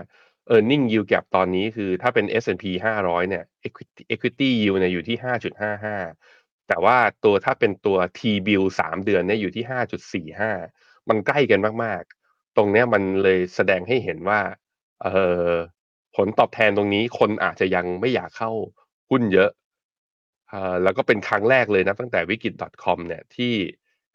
[0.53, 3.43] earning yield gap ตอนนี้คือถ้าเป็น S&P 500 เนี่ย
[4.13, 5.17] equity yield เนี่ยอยู่ที่
[5.93, 14.39] 5.55 แต่ว่าตัวถ้าเป็นตัว T bill 3 เดือนเนี่ยอยู่ที่ 5.45 มันใกล้กันมากๆ ตรงเนี้ยมันเลยแสดงให้เห็นว่า
[15.03, 15.07] เอ
[15.47, 15.49] อ
[16.15, 18.51] ผลตอบแทนตรงนี้คนอาจจะยังไม่อยากเข้า
[19.09, 19.49] หุ้นเยอะ
[20.51, 23.53] อแล้วก็เป็นครั้งแรกเลยนะตั้งแต่วิกฤต .com เนี่ยที่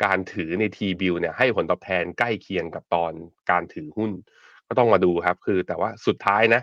[0.04, 3.12] การถือใน T bill เนี่ยให้ผลตอบแทนใกล้เคียงกับตอน
[3.50, 4.12] การถือหุ้น
[4.68, 6.62] ก็ต้องมาดูครับ คือแต่ว่าสุดท้ายนะ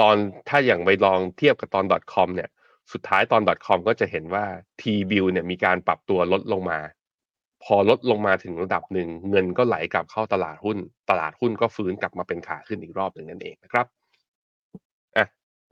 [0.00, 0.16] ตอน
[0.48, 2.50] ถ้าอย่างไปลองเทียบกับตอน .com เนี่ย
[2.92, 4.44] สุดท้ายตอน .com ก็จะเห็นว่า
[4.80, 6.80] T bill เนี่ยมีการปรับตัวลดลงมา
[7.64, 10.78] พอลดลงมาถึงระดับหนึ่ง เงินก็ไหลกลับเข้าตลาดหุ้น
[11.10, 13.86] ตลาดหุ้นก็ฟื้นกลับมาเป็นขาขึ้นอีกรอบหนึ่งนั่นเองนะครับ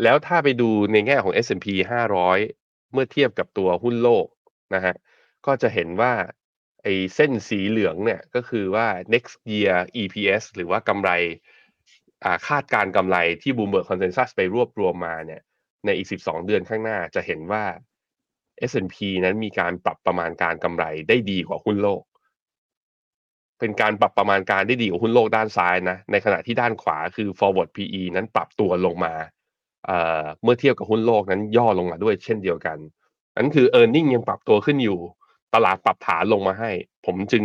[0.03, 1.67] แล้วถ้าไปดูในแง่ของ S&P
[2.31, 4.27] 500 เมื่อเทียบกับตัวหุ้นโลก
[4.75, 4.95] นะฮะ
[5.47, 6.13] ก็จะเห็นว่า
[6.83, 11.11] ไอ้เส้นสีเหลืองเนี่ยก็คือว่า next year EPS หรือว่ากำไร
[12.49, 15.41] คาดการกำไรที่ Bloomberg Consensus ไปรวบรวมมาเนี่ย
[15.85, 17.65] ในอีก 12 เดือนข้างหน้าจะเห็นว่า
[18.71, 22.03] S&P นั้นมีการปรับประมาณการกำไรได้ดีกว่าหุ้นโลก
[23.61, 29.15] เป็นการปรับประมาณการได้ดีกว่าหุ้นโลกด้านซ้ายนะ ในขณะที่ด้านขวาคือ forward PE นั้นปรับตัวลงมา
[30.43, 32.79] เมื่อเทียบกับหุ้นโลกนั้นย่อลงมาด้วยเช่นเดียวกัน
[33.37, 35.01] นั้นคือ e a r n i n g ยังปรับตัวขึ้นอยู่
[35.55, 36.71] ตลาดปรับฐานลงมาให้
[37.07, 37.45] ผมจึง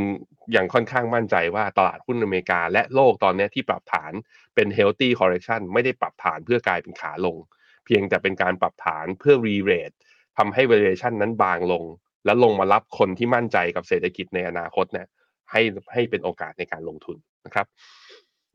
[0.56, 4.12] ยังค่อนข้างมั่นใจว่าตลาดหุ้นอเมริกา และโลกตอนนี้ที่ปรับฐาน
[4.56, 7.38] เป็น healthy correction ไม่ได้ปรับฐานเพื่อกลายเป็นขาลง
[7.86, 9.96] เพียงแต่เป็นการปรับฐานเพื่อ re-rate
[10.38, 11.84] ทำให้ valuation นั้นบางลง
[12.26, 15.08] แล้วลงมารับคนที่มั่นใจกับเศรษฐกิจในอนาคตเนี่ย
[15.52, 15.62] ให้
[15.94, 17.68] ให้เป็นโอกาสในการลงทุนนะครับ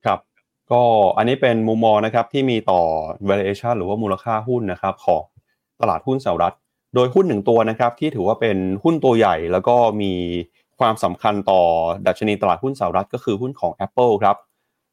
[0.05, 0.21] ครับ
[0.71, 0.83] ก็
[1.17, 2.81] อันนี้เป็นมุมมองนะครับที่มีต่อ
[3.29, 5.25] valuation หรือว่ามูลค่าหุ้นนะครับของ
[5.81, 6.55] ตลาดหุ้นสหรัฐ
[6.95, 10.13] โดยหุ้นหนึ่งตัวนะครับที่ถือว่าเป็นหุ้นตัวใหญ่ แล้วก็มี
[10.79, 11.61] ความสำคัญต่อ
[12.07, 14.37] ดัชนีตลาดหุ้นสหรัฐ ก็คือหุ้นของ Apple ครับ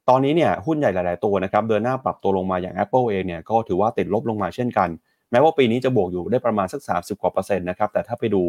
[0.08, 4.88] ตอนนี้เนี่ยหุ้นใหญ่หลาย ๆตัวนะครับเดินหน้าปรับตัวลงมาอย่าง Apple เองเนี่ยก็ถือว่าติดลบลงมาเช่นกัน
[5.30, 8.42] แม้ว่าปีนี้จะบวกอยู่ได้ประมาณสัก 30 กว่าเปอร์เซ็นต์นะครับแต่ถ้าไปดู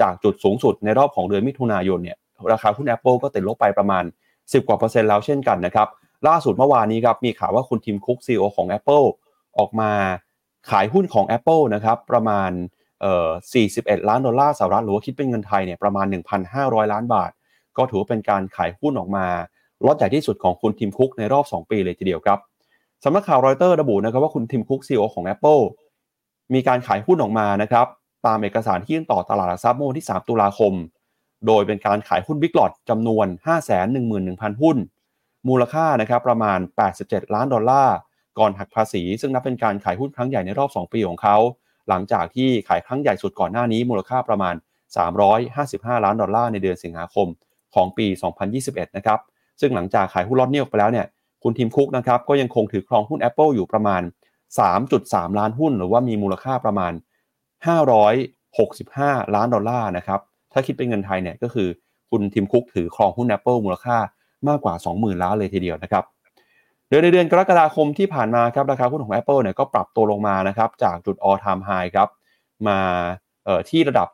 [0.00, 2.16] จากจุดสูงสุดในรอบของเดือนมิถุนายนเนี่ย
[2.52, 5.88] ราคาหุ้น Apple ก็ติดลบไปประมาณ 10 กว่าเปอร์เซ็นต์แล้วเช่นกันนะครับ
[6.26, 9.06] ล่าสุดเมื่อวานนี้ครับมีข่าวว่าคุณทิมคุกซีอของ Apple
[9.58, 9.92] ออกมา
[10.70, 12.50] ขายหุ้นของ Apple นะครับประมาณ
[13.00, 13.28] เอ่อ
[13.68, 16.06] 41 ล้านดอลลาร์สหรัฐหรือว่าคิดเป็นเงินไทยเนี่ยประมาณ
[16.50, 17.30] 1,500 ล้านบาท
[17.76, 19.26] ก็ถือว่าเป็นการขายหุ้นออกมา
[19.86, 22.38] ล็อตใหญ่ที่สุดของคุณทิมคุกในรอบ 2 ปีเลยทีเดียวครับ
[23.04, 25.62] สำนักข่าวรอยเตอร์ระบุนะครับว่าคุณทิมคุกซีอของ Apple
[26.54, 27.86] มีการขายหุ้นออกมานะครับ
[28.26, 30.72] ตามเอกสารที่ยื่นต่อตลาดหลักทรัพย์เมื่อวันที่ 3 ตุลาคม
[31.46, 33.26] โดยเป็นการขายหุ้น Big Lot จำนวน
[33.94, 34.76] 511,000 หุ้น
[35.48, 36.58] มูลค่านะครับประมาณ
[36.96, 37.96] 87 ล้านดอลลาร์
[38.38, 41.36] ก่อนหักภาษี ซึ่งนับเป็นการขายหุ้นครั้งใหญ่ในรอบ 2 ปีของเขา
[41.88, 44.54] หลังจากที่ขายครั้งใหญ่สุดก่อนหน้านี้มูลค่าประมาณ
[45.28, 47.28] 355 ล้านดอลลาร์ในเดือนสิงหาคม
[47.74, 48.06] ของปี
[48.52, 49.18] 2021 นะครับ
[49.60, 51.06] ซึ่งหลังจากขายหุ้นล็อตนี้ออกไปแล้วเนี่ย
[51.42, 54.02] คุณทิมคุกนะครับก็ยังคงถือครองหุ้น Apple อยู่ประมาณ
[54.70, 56.92] 3.3 ล้านหุ้น หรือว่ามีมูลค่าประมาณ
[58.48, 60.20] 565 ล้านดอลลาร์นะครับ
[60.52, 61.68] ถ้าคิดเป็นเงินไทยเนี่ยก็คือ
[62.10, 63.96] คุณทีมคุกถือครองหุ้น Apple มูลค่า
[64.48, 66.04] มากกว่า 20,000 ล้านเลยทีเดียวนะครับ
[66.88, 72.08] โดยในเดือนกรกฎาคมที่ผ่านมาครับราคาหุ้นของ Apple เนี่ยก็ปรับตัวลงมานะครับจากจุด all time high ครับ
[72.68, 72.78] มา
[73.70, 74.08] ที่ระดับ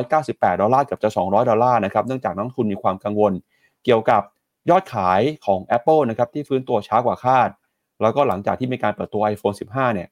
[0.00, 3.32] 198 ดอลลาร์กับจะ 200 ดอลลาร์นะครับเนื่องจากนักทุนมีความกังวล
[3.84, 4.22] เกี่ยวกับ
[4.70, 7.48] ยอดขายของ Apple นะครับที่ฟื้นตัวช้ากว่าคาด
[8.02, 10.08] แล้วก็หลังจากที่มีการเปิดตัว iPhone 15 เนี่ย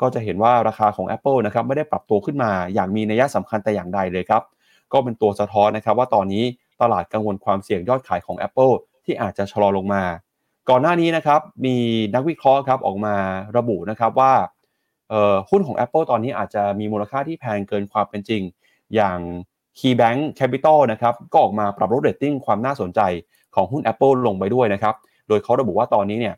[0.00, 4.42] ก็จะเห็นว่าราคาของ Apple นะครับไม่ได้ปรับตัวขึ้นมาอย่างมีนัยสำคัญแต่อย่างใดเลยครับ
[4.92, 6.44] ก็เป็นตัวสะท้อนนะครับว่าตอนนี้
[6.80, 10.02] ตลาดกังวลความเสี่ยงยอดขายของ Apple ที่อาจจะชะลอลงมา
[10.70, 11.76] ก่อนหน้านี้นะครับมี
[12.14, 13.14] นักวิเคราะห์ครับออกมา
[13.56, 14.32] ระบุนะครับว่า
[15.50, 18.42] หุ้นของ Apple ตอนนี้อาจจะมีมูลค่าที่แพงเกินความเป็นจริง
[18.94, 19.18] อย่าง
[19.78, 23.00] KeyBank Capital นะครับก็ออกมาปรับลดเรตติ้งความน่าสนใจ
[23.54, 24.94] ของหุ้น Apple ลงไปด้วยนะครับ
[25.28, 26.34] โดยเขาระบุว่าตอนนี้เนี่ย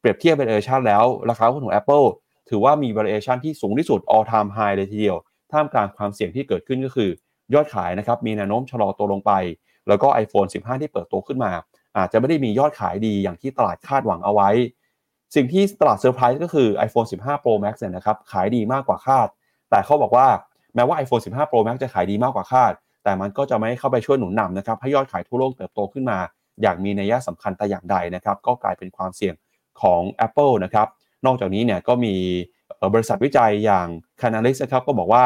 [0.00, 2.06] เปรียบเทียบ valuation แล้ว ราคาหุ้นของ Apple
[2.48, 5.16] ถือว่ามี valuation ที่สูงที่สุด all time high เลยทีเดียว
[5.52, 7.10] ท่ามกลางความเสี่ยงที่เกิดขึ้นก็คือ
[7.54, 9.32] ยอดขายนะครับมีแนวโน้มชะลอตัวลงไป
[9.88, 11.52] แล้วก็ iPhone 15 ที่เปิดตัวขึ้นมา
[11.96, 14.50] อาจจะไม่ได้มียอดขายดีอย่างที่ตลาดคาดหวังเอาไว้
[15.34, 19.28] สิ่งที่ตลาดเซอร์ไพรส์ก็คือ iPhone 15 Pro Max เนี่ยนะครับขายดีมากกว่าคาด
[19.70, 20.26] แต่เขาบอกว่า
[20.74, 22.72] แม้ว่า iPhone 15 Pro Max จะขายดีมากกว่าคาด
[23.04, 26.18] แต่มันก็จะไม่เข้าไปช่วยหนุนนำนะครับให้ยอดขายทั่วโลกเติบโตขึ้นมา
[26.62, 29.34] อย่างมีนัยสำคัญแต่อย่างใดนะครับก็กลายเป็นความเสี่ยง
[29.82, 30.86] ของ Apple นะครับ
[31.26, 32.14] นอกจากนี้เนี่ยก็มี
[32.94, 33.86] บริษัทวิจัยอย่าง
[34.20, 35.24] Canalys นะครับก็บอกว่า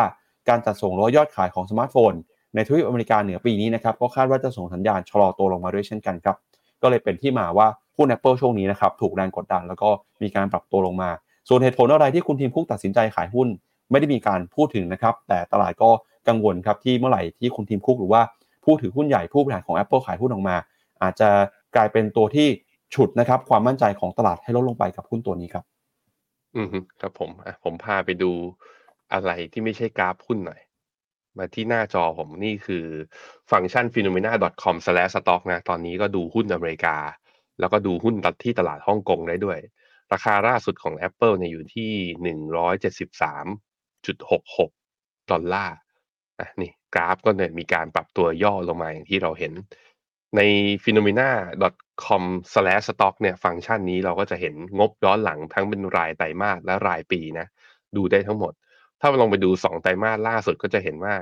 [0.48, 2.12] การจัดส่งล้อยอดขายของสมาร์ทโฟน
[2.54, 6.36] ในทวีปอเมริกาเหนือปีนี้นะครับก็คาดว่าจะส่งสัญญาณชะลอตัวลงมาด้วยเช่นกันครับ
[6.82, 9.88] ก็เลยเป็นที่มาว่าหุ้น Apple ช่วงนี้นะครับถูกแรงกดดันแล้วก็
[10.22, 11.10] มีการปรับตัวลงมา
[11.48, 13.48] ส่วนเหตุผลอะไรที่คุณทีมคุกตัดสินใจขายหุ้น
[13.90, 15.90] ไม่ได้มีการพูดถึงนะครับ แต่ตลาดก็
[16.28, 18.22] กังวลครับที่เมื่อไหร่ที่คุณทีมคุกหรือว่า
[18.64, 20.56] ผู้ถือหุ้นใหญ่ผู้บริหารของ Apple ขายหุ้นออกมา
[21.02, 21.28] อาจจะ
[21.76, 22.48] กลายเป็นตัวที่
[22.94, 25.64] ฉุดนะครับความมั่นใจของตลาดให้ลดลงไปกับหุ้นตัวนี้ครับ
[26.56, 26.68] อืม
[27.00, 28.30] ครับผมอะผมพาไปดู
[29.12, 30.60] อะไรที่ไม่ใช่กราฟหุ้นหน่อย
[31.38, 32.84] มาที่หน้าจอผมนี่คือ
[33.50, 36.96] ฟังก์ชัน phenomena.com/stock นะ ตอนนี้ก็ดูหุ้นอเมริกา
[37.60, 39.58] แล้วก็ดูหุ้นตัดที่ตลาดฮ่องกงได้ด้วย
[40.12, 41.90] ราคาล่าสุดของ Apple เนี่ยอยู่ที่
[42.22, 43.46] หนึ่งร้อยเจ็ดสิบสาม
[44.06, 44.70] จุดหกหก
[45.30, 45.76] ดอลลาร์
[46.38, 49.52] อะนี่กราฟก็เนี่ยมีการปรับตัวย่อลงมาอย่างที่เราเห็น
[50.36, 50.40] ใน
[50.84, 57.46] finnomena.com/stock เนี่ยฟังก์ชันนี้เราก็จะเห็นงบย้อนหลังทั้งเป็นรายไตรมาสและรายปีนะ
[57.96, 58.52] ดูได้ทั้งหมด
[59.00, 61.14] ถ้าลองไปดู2ไตรมาสล่าสุดก็จะเห็นว่า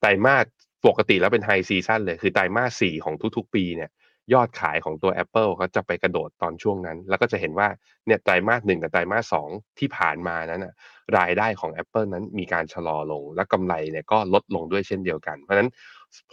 [0.00, 0.46] ไตรมาส
[0.86, 3.90] ปกติแล้วเป็น high season เลย คือไตรมาส4ของทุกๆ ปีเนี่ย
[4.34, 7.68] ยอดขายของตัว Apple ก็จะไปกระโดดตอนช่วงนั้น แล้วก็จะเห็นว่า
[8.06, 10.74] เนี่ยไตรมาสหนึ่งกับไตรมาสสองที่ผ่านมานั้นนะ
[11.18, 15.70] รายได้ของ Apple นั้นมีการชะลอลง และกำไรเนี่ยก็ลดลงด้วยเช่นเดียวกัน เพราะฉะนั้น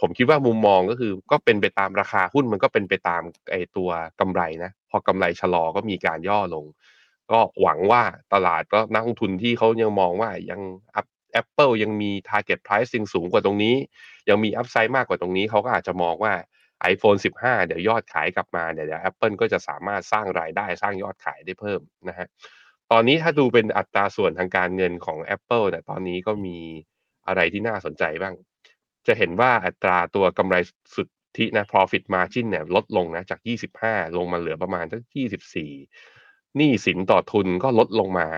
[0.00, 3.22] ผมคิดว่ามุมมองก็คือก็เป็นไปตามราคาหุ้นมันก็เป็นไปตาม
[3.52, 3.90] ไอตัว
[4.20, 6.64] กำไรนะ พอกำไรชะลอก็มีการย่อลง
[7.32, 8.02] ก็หวังว่า
[8.34, 10.60] ตลาดก็นักลงทุนที่เขายังมองว่ายัง
[11.40, 13.74] Apple ยังมี target price ยังสูงกว่าตรงนี้
[14.28, 16.34] ยังมี upside มากกว่าตรงนี้ เขาก็อาจจะมองว่า
[16.92, 22.28] iPhone 15 เดี๋ยวยอดขายกลับมาเดี๋ยว Apple ก็จะสามารถสร้างรายได้สร้างยอดขายได้เพิ่มนะฮะ
[22.90, 26.58] ตอนนี้ถ้าดูเป็นอัตราส่วนทางการเงินของ Apple เนี่ยตอนนี้ก็มี
[27.26, 28.34] อะไรที่น่าสนใจบ้าง
[29.06, 30.56] จะเห็นว่าอัตราตัวกำไร
[30.94, 33.40] สุดที่นะ profit margin เนี่ยลดลงนะจาก
[33.78, 35.00] 25 ลงมาเหลือประมาณสัก
[35.48, 36.19] 24
[36.56, 38.28] หนี้สินต่อทุนก็ลดลงมา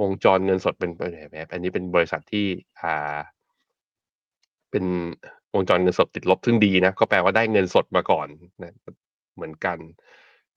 [0.00, 0.90] วงจรเงินสดเป็น
[1.32, 2.46] แบบอันนี้เป็นบริษัทที่
[2.80, 3.16] อ่า
[4.70, 4.84] เป็น
[5.54, 8.28] วงจรเงินสดติดลบซึ่งดีนะ ก็แปลว่าได้เงินสดมาก่อน
[8.62, 8.72] นะ
[9.34, 9.78] เหมือนกัน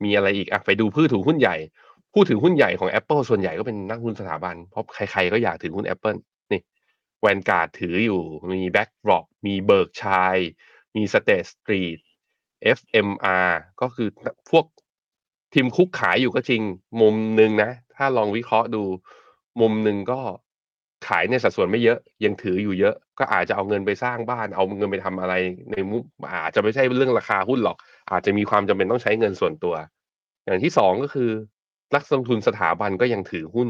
[0.03, 1.55] มีอะไรอีกอะไปดูผู้ถือหุ้นใหญ่
[2.13, 6.17] ผู้ถือหุ้นใหญ่ของ Apple ส่วนใหญ่ก็เป็นนักหุ้นสถาบัน เพราะใครๆก็อยากถือหุ้น Apple
[6.51, 6.61] นี่
[7.21, 8.21] Vanguard ถืออยู่
[8.53, 10.37] มี BlackRock มี Berkshire
[10.95, 11.97] มี State Street
[12.77, 13.51] FMR
[13.81, 14.09] ก็คือ
[14.49, 14.65] พวก
[15.53, 16.61] ทิมคุกขายอยู่ก็จริง
[17.01, 18.83] มุมหนึ่งนะ ถ้าลองวิเคราะห์ดู
[19.61, 20.19] มุมหนึ่งก็
[21.07, 25.33] ขายในสัดส่วนไม่เยอะ ยังถืออยู่เยอะ ก็อาจจะเอาเงินไปสร้างบ้าน เอาเงินไปทำอะไร
[25.71, 26.03] ในมุม
[26.43, 27.77] อาจจะไม่ใช่เรื่องราคาหุ้นหรอก
[28.11, 29.75] อาจจะมีความจำเป็นต้องใช้เงินส่วนตัว
[30.45, 31.29] อย่างที่สองก็คือ
[31.95, 33.69] นักลงทุนสถาบันก็ยังถือหุ้น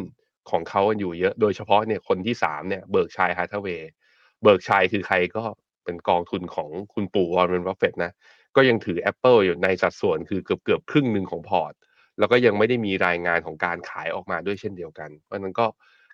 [0.50, 5.44] ของเขาอยู่เยอะ โดยเฉพาะเนี่ยคนที่สามเนี่ย Berkshire Hathaway Berkshire คือใครก็
[5.84, 8.12] เป็นกองทุนของคุณปู่วอร์เรนบัฟเฟตนะ
[8.56, 11.74] ก็ยังถือ Apple อยู่ในสัดส่วนคือเกือบเกือบครึ่งหนึ่งของพอร์ต
[12.20, 15.66] แล้วก็ยังไม่ได้มีรายงานของการขายออกมาด้วยเช่นเดียวกัน เพราะนั้นก็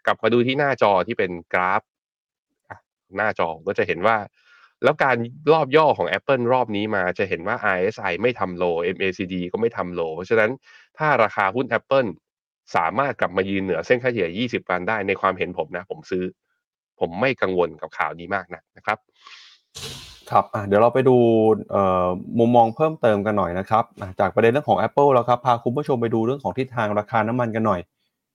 [0.06, 1.82] กลับมาดูที่หน้าจอที่เป็นกราฟ
[3.18, 4.18] หน้าจอก็จะเห็นว่า
[4.84, 5.18] แล้วการ
[5.54, 8.64] รอบย่อของ Apple รอบนี้มาจะเห็นว่า RSI ไม่ทำโล
[8.96, 10.52] MACD ก็ไม่ทำโล เพราะฉะนั้น
[10.98, 12.10] ถ้าราคาหุ้น Apple
[12.76, 16.24] สามารถกลับมายืนเหนือเส้นค่าเฉลี่ย 20 วันได้ในความเห็นผมนะ ผมซื้อ
[17.00, 18.98] ผมไม่กังวลกับข่าวนี้มากนะนะครับ
[20.32, 21.16] ครับเดี๋ยวเราไปดู
[22.40, 23.84] มุมมองเพิ่มเติมกันหน่อยนะครับ
[24.20, 27.82] จากประเด็นเรื่องของ Apple แล้วครับพาคุณผู้ชมไปดูเรื่องของทิศทางราคาน้ำมันกันหน่อย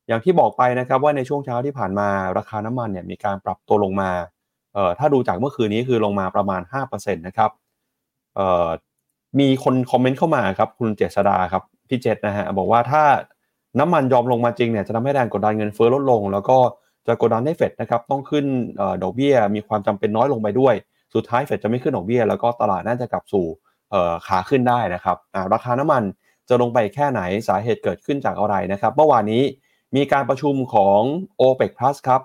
[0.09, 4.11] อย่างที่บอกไปนะครับว่าในช่วงเช้าที่ผ่านมาราคาน้ำมันเนี่ยมีการปรับตัวลงมา
[4.99, 7.51] ถ้าดูจากเมื่อคืนนี้คือลงมาประมาณ5%นะครับ
[9.41, 13.03] มีคนคอมเมนต์เข้ามาครับคุณเจษดาครับพี่เจษนะฮะบอกว่าถ้า
[13.78, 16.59] น้ำมันยอมลงมาจริงเนี่ยจะทำให้แรงกดดันเงินเฟ้อลดลง แล้วก็
[17.07, 18.45] จะกดดันให้เฟดนะครับต้องขึ้น
[19.03, 20.74] ดอกเบี้ยมีความจำเป็นน้อยลงไปด้วย
[21.15, 23.47] สุดท้ายเฟดจะไม่ขึ้นดอกเบี้ยแล้วก็ตลาดน่าจะกลับสู่
[24.27, 25.17] ขาขึ้นได้นะครับ
[25.53, 26.03] ราคาน้ำมัน
[26.49, 29.43] จะลงไปแค่ไหนสาเหตุเกิดขึ้นจากอะไรนะครับเมื่อวานนี้
[29.97, 31.01] มีการประชุมของ
[31.41, 32.21] OPEC Plus ครับ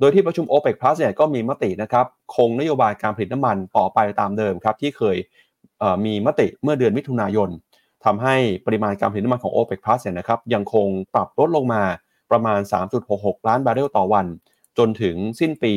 [0.00, 2.06] โดยที่ประชุม OPEC Plus เนี่ยก็มีมตินะครับ
[2.36, 5.16] คงนโยบายการผลิตน้ำมันต่อไปตามเดิมครับที่เคย
[6.04, 7.50] มีมติเมื่อเดือนมิถุนายน
[8.04, 11.82] ทำให้ปริมาณการผลิตน้ำมันของ OPEC Plus เนี่ยนะครับยังคงปรับลดลงมา
[12.30, 12.60] ประมาณ
[13.04, 14.26] 3.66 ล้านบาร์เรลต่อวัน
[14.78, 15.72] จนถึงสิ้นปี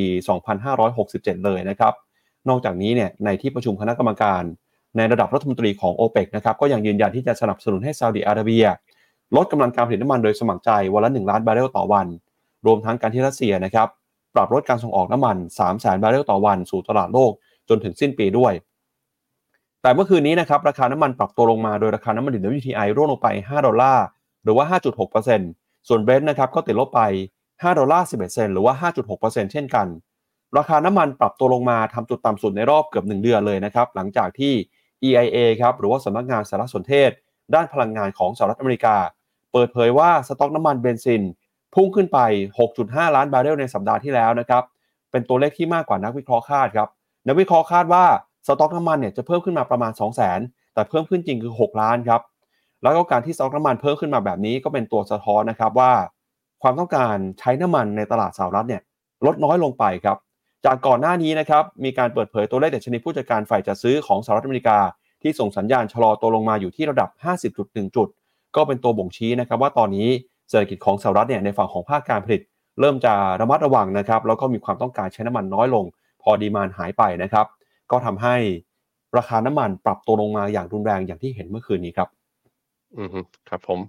[0.71, 1.93] 2567 เลยนะครับ
[2.49, 4.43] นอกจากนี้เนี่ยในที่ประชุมคณะกรรมการ
[4.97, 8.65] ในระดับรัฐมนตรีของ o p e ปกนะครับก็ยังยืนยันที่จะสนับสนุนให้ซาอุดิอาระเบีย
[9.35, 12.07] ลดกำลังการผลิตน้ำมันโดยสมัครใจวันละ 1 ล้านบาร์เรลต่อวัน
[12.65, 13.87] รวมทั้งการที่รัสเซียนะครับ
[14.35, 17.31] ปรับลดการส่งออกน้ำมัน3แสนบาร์เรลต่อวันสู่ตลาดโลก
[17.69, 18.53] จนถึงสิ้นปีด้วย
[19.81, 24.05] แต่เมื่อคืนนี้นะครับราคาน้ำมันปรับตัวลงมาโดยราคาน้ำมันดิบ WTI ร่วงลงไป 5 ดอลลาร์
[24.43, 24.65] หรือว่า
[25.27, 27.01] 5.6%ส่วนเบรนท์นะครับก็ติดลบไป
[27.41, 28.73] 5 ดอลลาร์11 เซนต์หรือว่า
[29.13, 29.87] 5.6%เช่นกัน
[30.57, 34.53] ราคาน้ำมันปรับตัวลงมาทำจุดต่ำสุดในรอบเกือบ 1 เดือนเลยนะครับ หลังจากที่
[35.07, 37.11] EIA ครับหรือว่าสำนักงานสารสนเทศ
[37.53, 38.95] ด้านพลังงานของสหรัฐอเมริกา
[39.51, 41.21] เปิดเผยว่าสต็อกน้ำมันเบนซิน
[41.73, 42.19] พุ่งขึ้นไป
[42.67, 44.63] 6.5 ล้านบาร์เรลในสัปดาห์ที่แล้วนะครับ
[45.11, 46.89] เป็นตัวเลขที่มากกว่านักวิเคราะห์คาดครับ
[47.27, 48.05] นักวิเคราะห์คาดว่า
[48.47, 52.21] สต็อกน้ำมันเนี่ยจะเพิ่มขึ้นมาประมาณ 2 0 0 0 0 0 แต่เพิ่มขึ้นจริงคือ 6 ล้านครับ
[52.83, 55.91] แล้วก็การที่สต็อกน้ำมันเพิ่มขึ้นมาแบบนี้ก็เป็นตัวสะท้อนนะครับว่า
[56.61, 58.81] ความต้องการใช้น้ำมันในตลาดสหรัฐเนี่ย
[59.25, 60.17] ลดน้อยลงไปครับ
[60.67, 64.77] จากก่อนหน้านี้นะครับมีการเปิดเผยตัวเลขแต่ชนิดผู้จัดการฝ่ายจัดซื้อของสหรัฐอเมริกา
[65.21, 67.09] ที่ส่งสัญญาณชะลอตัวลงมาอยู่ที่ระดับ
[67.53, 68.07] 50.1 จุด
[68.55, 70.07] ก็เป็นตัวบ่งชี้นะครับว่าตอนนี้
[70.49, 72.41] เศรษฐกิจของสหรัฐเนี่ยในฝั่งของภาคการผลิต
[72.79, 75.85] เริ่มจะระมัดระวังนะครับแล้วก็มีความต้องการใช้น้ำมันน้อยลง
[76.21, 77.45] พอดีมานหายไปนะครับ
[77.91, 78.35] ก็ทำให้
[79.17, 82.09] ราคาน้ำมันปรับตัวลงมาอย่างรุนแรงอย่างที่เห็นเมื่อคืนนี้ครับ
[82.97, 83.09] อืม
[83.49, 83.79] ครับผม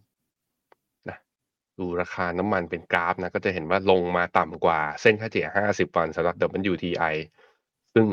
[1.79, 6.37] ดูราคาน้ำมันเป็นกราฟนะก็จะเห็นว่าลงมาต่ำกว่าเส้นค่าเฉลี่ย 50 วันสำหรับ
[6.73, 7.15] WTI
[7.95, 8.07] ซึ่ง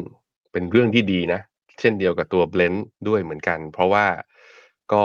[0.51, 1.41] เป็นเรื่องที่ดีนะ
[1.79, 4.05] เช่นเดียวกับตัวเบลนด์ด้วยเหมือนกัน เพราะว่า
[4.93, 5.03] ก็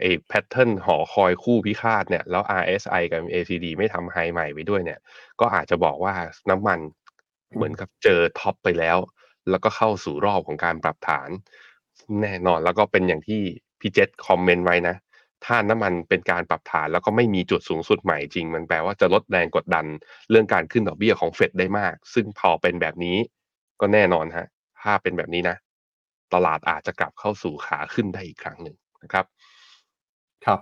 [0.00, 5.00] ไอ้แพทเทิร์นหอคอยคู่พิฆาตเนี่ย แล้ว RSI กับ ACD ไม่ทำไฮใหม่ไปด้วยเนี่ย
[5.40, 6.14] ก็อาจจะบอกว่า
[6.50, 6.78] น้ำมัน
[7.54, 8.98] เหมือนกับเจอท็อปไปแล้ว
[9.50, 11.28] แล้วก็เข้าสู่รอบของการปรับฐาน
[12.22, 13.40] แน่นอนแล้วก็เป็นอย่างที่
[13.80, 14.96] พี่เจษคอมเมนต์ไว้นะ
[15.44, 19.86] ถ้าน้ำมันเป็นการปรับฐานแล้วก็ไม่มีจุดสูงสุดใหม่จริง มันแปลว่าจะลดแรงกดดัน
[20.30, 23.16] เรื่องการขึ้นดอกเบี้ยของเฟดได้มาก ซึ่งพอเป็นแบบนี้
[23.80, 24.46] ก็แน่นอนฮะ
[24.82, 25.56] ถ้าเป็นแบบนี้นะ
[26.34, 29.24] ตลาดอาจจะกลับเข้าสู่ขาขึ้นได้อีกครั้งหนึ่งนะครับ
[30.46, 30.60] ครับ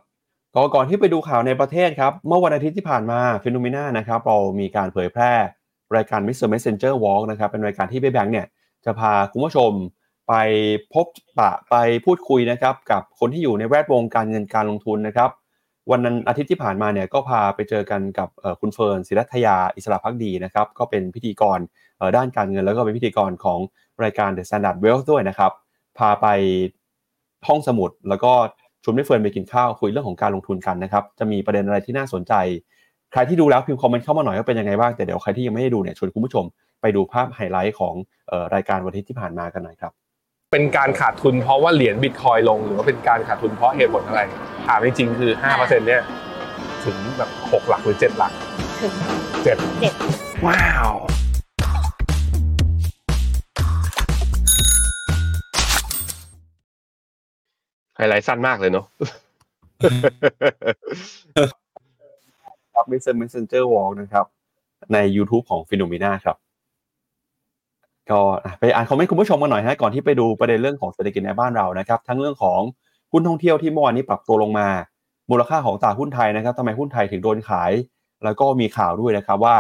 [0.55, 5.33] ก็ก่อนที่ไปดูข่าวในประเทศครับ เมื่อวันอาทิตย์ที่ผ่านมา Finnomena นะครับ เรามีการเผยแพร่
[5.97, 6.49] รายการ Mr.
[6.53, 8.47] Messenger Walk นะครับ เป็นรายการที่เบแบงค์เนี่ย
[8.85, 9.73] จะพาคุณผู้ชม
[10.31, 10.35] ไป
[10.95, 11.07] พบ
[11.39, 15.31] ปะไปพูดคุยนะครับกับคนที่อยู่ในแวดวงการเงินการลงทุนนะครับ
[15.91, 18.29] วันนั้นอาทิตย์ที่ผ่านมาเนี่ยก็พาไปเจอกันกับ
[18.61, 21.59] คุณเฟิร์นศิรัทยาอิสระพักดีนะครับก็เป็นพิธีกร
[22.17, 23.59] ด้านการเงินแล้วก็เป็นพิธีกรของ
[24.05, 25.53] รายการ The Standard Wealth ด้วยนะครับ
[25.99, 26.27] พาไป
[27.49, 28.33] ห้องสมุด แล้วก็
[28.85, 32.35] ชวนพี่เฟิร์นไปกินข้าวคุยเรื่องของการลงทุนกันนะครับจะมีประเด็นอะไรที่น่าสนใจ
[33.13, 36.45] ใครที่ดูแล้วพิมพ์คอมเมนต์เข้ามาหน่อยว่าเป็นยังไงบ้างแต่เดี๋ยวใครที่ยังไม่ได้ดูเนี่ยชวนคุณผู้ชม
[36.81, 37.95] ไปดูภาพไฮไลท์ของ
[38.55, 39.93] รายการวันอาทิตย์ที่ผ่านมากันหน่อยครับ
[40.55, 44.21] เป็นการขาดทุนเพราะว่าเหรียญบิตคอยลง หรือว่าเป็นการขาดทุนเพราะเหตุผลอะไร
[44.67, 46.03] ถามจริงๆ คือ5%เนี่ย
[46.85, 48.33] ถึงแบบ6หลักหรือ 7 หลัก
[48.81, 48.93] ถึง
[49.31, 49.57] 7เจ็ด
[50.47, 50.91] ว้าว
[57.97, 58.87] ไฮไลท์สั้นมากเลยเนาะ
[62.75, 62.85] ครับ
[63.21, 64.27] Messenger Walk นะครับ
[64.93, 66.37] ใน YouTube ของ p h e n o m e n a ครับ
[68.13, 68.21] ก็
[68.61, 72.61] ไปอ่านคอมเมนต์คุณผู้ชมกันหน่อยฮะก่อนที่ไปดูประเด็นเรื่องของเศรษฐกิจในบ้านเรานะครับ ทั้งเรื่องของ
[73.13, 74.69] หุ้นท่องเที่ยวที่เมื่อวานนี้ปรับตัวลงมา
[75.31, 77.73] มูลค่าของตลาดหุ้นไทยนะครับทำไมหุ้นไทยถึงโดนขาย
[78.25, 79.57] แล้วก็มีข่าวด้วยนะครับว่า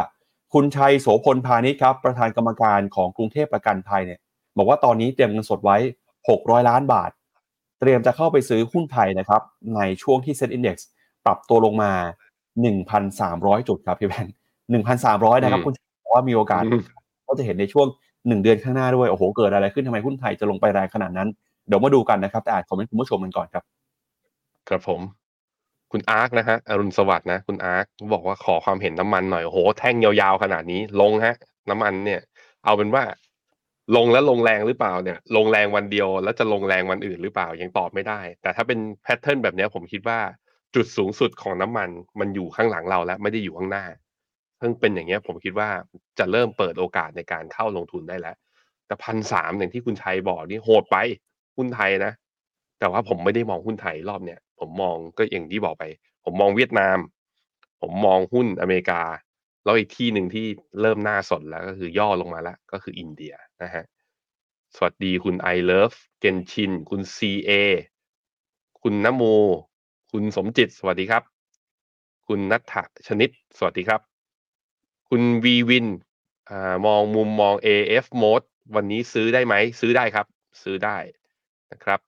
[0.52, 4.18] คุณชัยโสพลพาณิชย์ครับประธานกรรมการของกรุงเทพประกันภัยเนี่ย
[4.56, 5.76] บอกว่าตอนนี้เตรียมเงินสดไว้
[6.22, 7.10] 600 ล้านบาท
[7.80, 9.42] เตรียมจะเข้าไปซื้อหุ้นไทยนะครับ
[9.76, 10.76] ในช่วงที่ Set Index
[11.24, 11.92] ปรับตัวลงมา
[12.60, 14.34] 1,300 จุดครับพี่แบงค์
[14.94, 15.74] 1,300 นะครับอืมคุณ
[16.04, 16.82] บอกว่ามีโอกาสอืม
[17.26, 17.86] ก็จะเห็นในช่วง
[18.28, 21.28] 1 เดือนข้างหน้าด้วยโอ้โหเกิดอะไรขึ้นทำไมหุ้นไทยจะลงไปแรงขนาดนั้น
[21.68, 23.64] เดี๋ยวมาดูกันนะครับแต่อานคอมเมนต์คุณผู้ชมกันก่อนครับ
[24.68, 25.00] ครับผม
[25.92, 31.34] คุณอาร์คนะฮะอรุณสวัสดิ์นะ คุณอาร์คบอกว่าขอความเห็นน้ำมันหน่อยโอ้โหแท่งยาวๆขนาดนี้ลงฮะ
[31.70, 32.20] น้ำมันเนี่ย
[32.64, 33.04] เอาเป็นว่า
[33.96, 40.18] ลงแล้วลงแรงหรือเปล่าเนี่ย ลงแรงวันเดียวแล้วจะลงแรงวันอื่นหรือเปล่ายังตอบไม่ได้ แต่ถ้าเป็นแพทเทิร์นแบบนี้ผมคิดว่า
[40.74, 41.88] จุดสูงสุดของน้ำมัน
[42.20, 43.84] มันอยู่ข้างหลังเราแล้วไม่ได้อยู่ข้างหน้า
[44.60, 45.68] เพิ่งเป็นอย่างเงี้ยผมคิดว่า
[46.18, 48.36] จะเริ่มเปิดโอกาสในการเข้าลงทุนได้แล้ว
[48.86, 50.96] แต่พันสามอย่างที่คุณชัยบอกนี่โหดไป
[51.56, 52.12] หุ้นไทยนะ
[52.78, 55.84] แต่ว่าผมไม่ได้มองหุ้นไทยรอบเนี้ยผมมองก็อย่างที่บอกไป
[56.24, 56.98] ผมมองเวียดนาม
[57.80, 59.02] ผมมองหุ้นอเมริกา
[59.64, 60.46] แล้วอีกที่หนึ่งที่
[60.80, 63.84] เริ่มน่าสนแล้วก็คือย่อลงมาแล้ว ก็คืออินเดียนะฮะ
[64.76, 67.50] สวัสดีคุณ I Love Genshin คุณซีเอ
[68.82, 69.22] คุณนโม
[70.12, 71.22] คุณสมจิต สวัสดีครับ
[72.26, 72.74] คุณนัทธ
[73.08, 74.09] ชนิด สวัสดีครับ
[75.12, 75.86] คุณวีวิน
[76.50, 80.26] อ่ามองมุมมอง AF mode วันนี้ซื้อได้ไหม ซื้อได้ครับ
[80.62, 80.96] ซื้อได้
[81.72, 82.00] นะครับ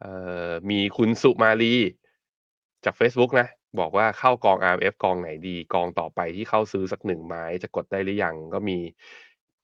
[0.00, 0.12] เอ่
[0.48, 1.74] อมีคุณสุมาลี
[2.84, 3.48] จาก Facebook นะ
[3.78, 8.78] บอกว่าเข้ากอง RF กองไหนดี กองต่อไปที่เข้าซื้อสักหนึ่งไม้จะกดได้หรือยัง ก็มี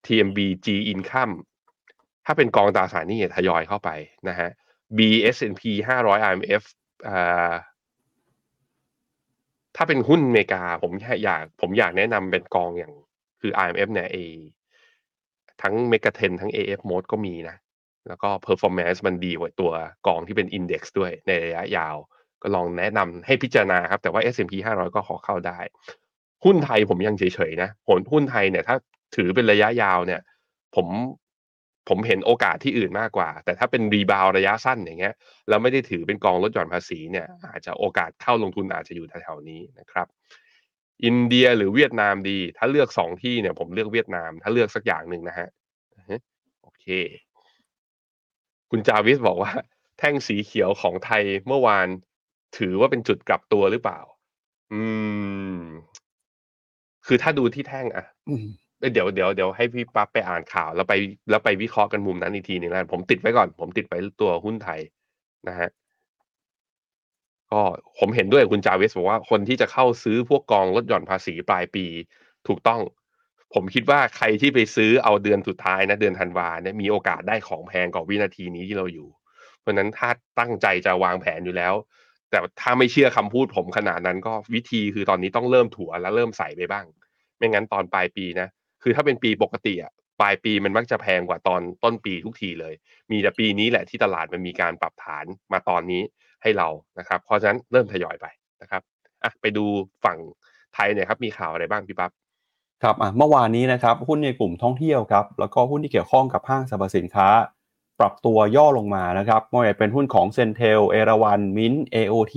[0.07, 1.35] TMB G Income
[2.27, 3.91] ถ้าเป็นกองตราสารหนี้ทยอยเข้าไป
[4.29, 4.49] นะฮะ
[4.99, 6.63] BSNP 500 IMF
[7.09, 7.53] อ่า
[9.77, 10.93] ถ้าเป็นหุ้นอเมริกา ผม
[11.25, 12.93] อยากผมอยากแนะนำเป็นกองอย่าง
[13.41, 14.17] คือ IMF เนี่ยเอ
[15.63, 17.57] ทั้ง m e g a t e n ทั้ง AF mode ก็มีนะ
[18.09, 19.73] แล้วก็ performance มันดีกว่าตัว
[20.07, 21.97] กองที่เป็น index ด้วยในระยะยาว
[22.43, 25.59] ก็ลองแนะนำให้พิจารณาครับ แต่ว่า S&P 500 ก็ขอเข้าได้
[26.45, 28.77] หุ้นไทยผมยังเฉยๆนะผลหุ้นไทยเนี่ยถ้า
[29.17, 30.21] ถือเป็นระยะยาวเนี่ย
[30.77, 30.87] ผม
[31.89, 35.15] ผมเห็นโอกาสที่อื่นมากกว่า แต่ถ้าเป็นรีบาวระยะสั้นอย่างเงี้ย
[35.49, 40.07] แล้วไม่ได้ถือเป็นกองลดหย่อนภาษีเนี่ยอาจจะโอกาสเข้าลงทุนอาจจะอยู่แถวๆนี้นะครับ
[41.05, 45.49] อินเดียหรือเวียดนามดี ถ้าเลือกสองที่เนี่ยผมเลือกเวียดนาม ถ้าเลือกสักอย่างหนึ่งนะฮะ
[45.97, 46.17] อือฮึ
[46.63, 46.87] โอเค
[48.71, 49.53] คุณจาวิสบอกว่า
[49.99, 51.87] แท่งสีเขียวของไทยเมื่อวาน
[52.59, 54.01] ถือว่าเป็นจุดกลับตัวหรือเปล่า
[54.73, 54.83] อื
[55.55, 55.59] ม
[57.07, 58.05] คือถ้าดูที่แท่งอะ
[58.93, 60.95] เดี๋ยวเดี๋ยวเดี๋ยวให้พี่ปั๊บไปอ่านข่าว แล้วไป
[61.31, 64.81] แล้วไปวิเคราะห์กันมุมนั้นอีกทีหนึงแล้วผมติดไว้ก่อน ผมติดไปตัวหุ้นไทย
[65.49, 65.69] นะฮะ
[67.53, 67.61] ก็
[67.99, 71.87] ผมเห็นด้วยคุณจาวิสบอกว่าคนที่จะเข้าซื้อพวกกองลดหย่อนภาษีปลายปี
[72.49, 72.81] ถูกต้อง
[73.55, 79.09] ผมคิดว่าใครที่ไปซื้อเอาเดือนสุดท้ายนะเดือนธันวาเนี่ยมีโอกาสได้ของแพงกว่าวินาทีนี้ที่เราอยู่
[79.61, 80.09] เพราะฉะนั้นถ้า
[80.39, 81.75] ตั้งใจจะวางแผนอยู่แล้ว
[82.31, 86.85] แต่ถ้าไม่เชื่อคำพูดผมขนาดนั้นก็วิธีคือตอนนี้ต้องเริ่มถัวแล้วเริ่มใส่ไปบ้าง
[87.39, 88.49] ไม่งั้นตอนปลายปีนะ
[88.83, 92.75] คือถ้าเป็นปีปกติอะปลายปีมันมักจะแพงกว่าตอนต้นปีทุกทีเลย
[93.11, 96.03] มีแต่ปีนี้แหละที่ตลาดมันมีการปรับฐานมาตอนนี้
[96.43, 96.69] ให้เรา
[96.99, 98.27] นะครับ เพราะฉะนั้นเริ่มทยอยไป
[98.63, 98.83] นะครับ
[99.25, 99.65] อะไปดู
[100.05, 100.19] ฝั่ง
[100.75, 102.11] ไทยเนี่ยครับมีข่าวอะไรบ้างพี่ปั๊บ
[102.83, 107.29] ครับอะเมื่อวานนี้นะครับหุ้นในกลุ่มท่องเที่ยวครับแล้วก็หุ้นที่เกี่ยวข้องกับห้างสรรพสินค้า
[108.01, 112.37] ปรับตัวย่อลงมานะครับไม่ว่าจะเป็นหุ้นของเซนเทลเอราวันมิน AOT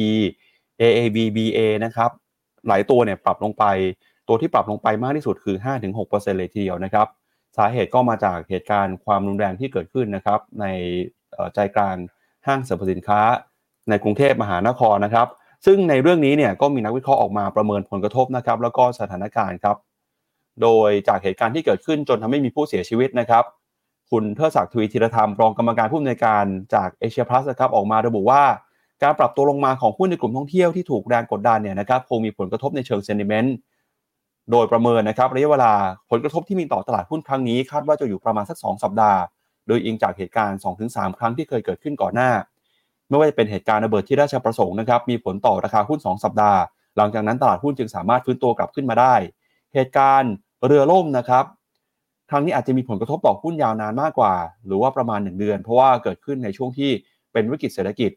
[0.82, 2.12] AAB BA นะครับ
[2.68, 3.66] หลายตัวเนี่ยปรับลงไป
[4.28, 5.56] ตัวที่ปรับลงไปมากที่สุดคือ
[5.94, 7.08] 5-6%เลยทีเดียวนะครับ
[7.58, 10.66] สาเหตุก็มาจากเหตุการณ์ความรุนแรงที่เกิดขึ้นนะครับ ใน
[11.56, 11.96] ใจกลาง
[12.48, 13.22] ห้างสรรพสินค้า
[13.90, 15.28] ในกรุงเทพมหานครนะครับ
[15.66, 19.78] ซึ่งในเรื่องนี้เนี่ยก็มีนักวิเคราะห์ออกมาประเมินผลกระทบนะครับ แล้วก็สถานการณ์ครับ
[20.62, 23.44] โดยจากเหตุการณ์ที่เกิดขึ้นจนทำให้มีผู้เสียชีวิตนะครับ
[24.12, 28.44] คุณเทิดศักดิ์ทวีธีรธรรมรองกรรมการผู้อำนวยการจากเอเชียพลัสครับออกมาระบุว่า
[29.04, 33.56] การปรับตัวลงมาของหุ้นในกลุ่มท่องเที่ยวที่ถูกแรงกดดันเนี่ยนะครับคงมีผลกระทบในเชิงเซนิเมนต์
[34.52, 35.74] โดยประเมินนะครับระยะเวลา
[36.10, 39.20] ผลกระทบที่มีต่อตลาดหุ้นครั้งนี้ คาดว่าจะอยู่ประมาณสัก 2 สัปดาห์
[39.68, 42.32] โดยอิงจากเหตุการณ์ 2-3 ครั้งที่เคยเกิดขึ้นก่อนหน้า
[43.10, 46.60] ไม่ว่าจะเป็นเหตุการณ์ระเบิดที่ราชประสงค์นะครับมีผลต่อราคาหุ้น 2 สัปดาห์
[46.98, 49.16] หลังจากนั้นตลาดหุ้นจึงสามารถฟื้นตัวกลับขึ้นมาได้
[49.74, 50.34] เหตุการณ์
[50.66, 51.46] เรือล่มนะครับ
[52.30, 54.34] ครั้งนี้อาจจะมีผลกระทบต่อหุ้นยาวนานมากกว่า
[54.66, 56.92] หรือว่าประมาณ 1 เดือน เพราะว่าเกิดขึ้นในช่วงที่
[57.34, 58.12] เป็นวิกฤตเศรษฐกิจ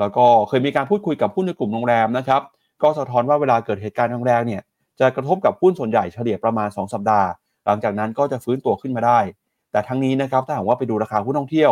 [0.00, 2.42] แล้วก็เคยมีการพูดคุยกับหุ้นในกลุ่มโรงแรมนะครับ
[2.82, 4.62] ก็สะท้อนว่าเวลาเกิดเหตุการณ์แรงๆเนี่ย
[5.00, 7.28] จะกระทบกับหุ้นส่วนใหญ่เฉลี่ยประมาณ 2 สัปดาห์
[7.66, 9.20] หลังจากนั้นก็จะฟื้นตัวขึ้นมาได้
[9.72, 11.70] แต่ทั้งนี้นะครับถ้าหากว่าไปดูราคาหุ้นท่องเที่ยว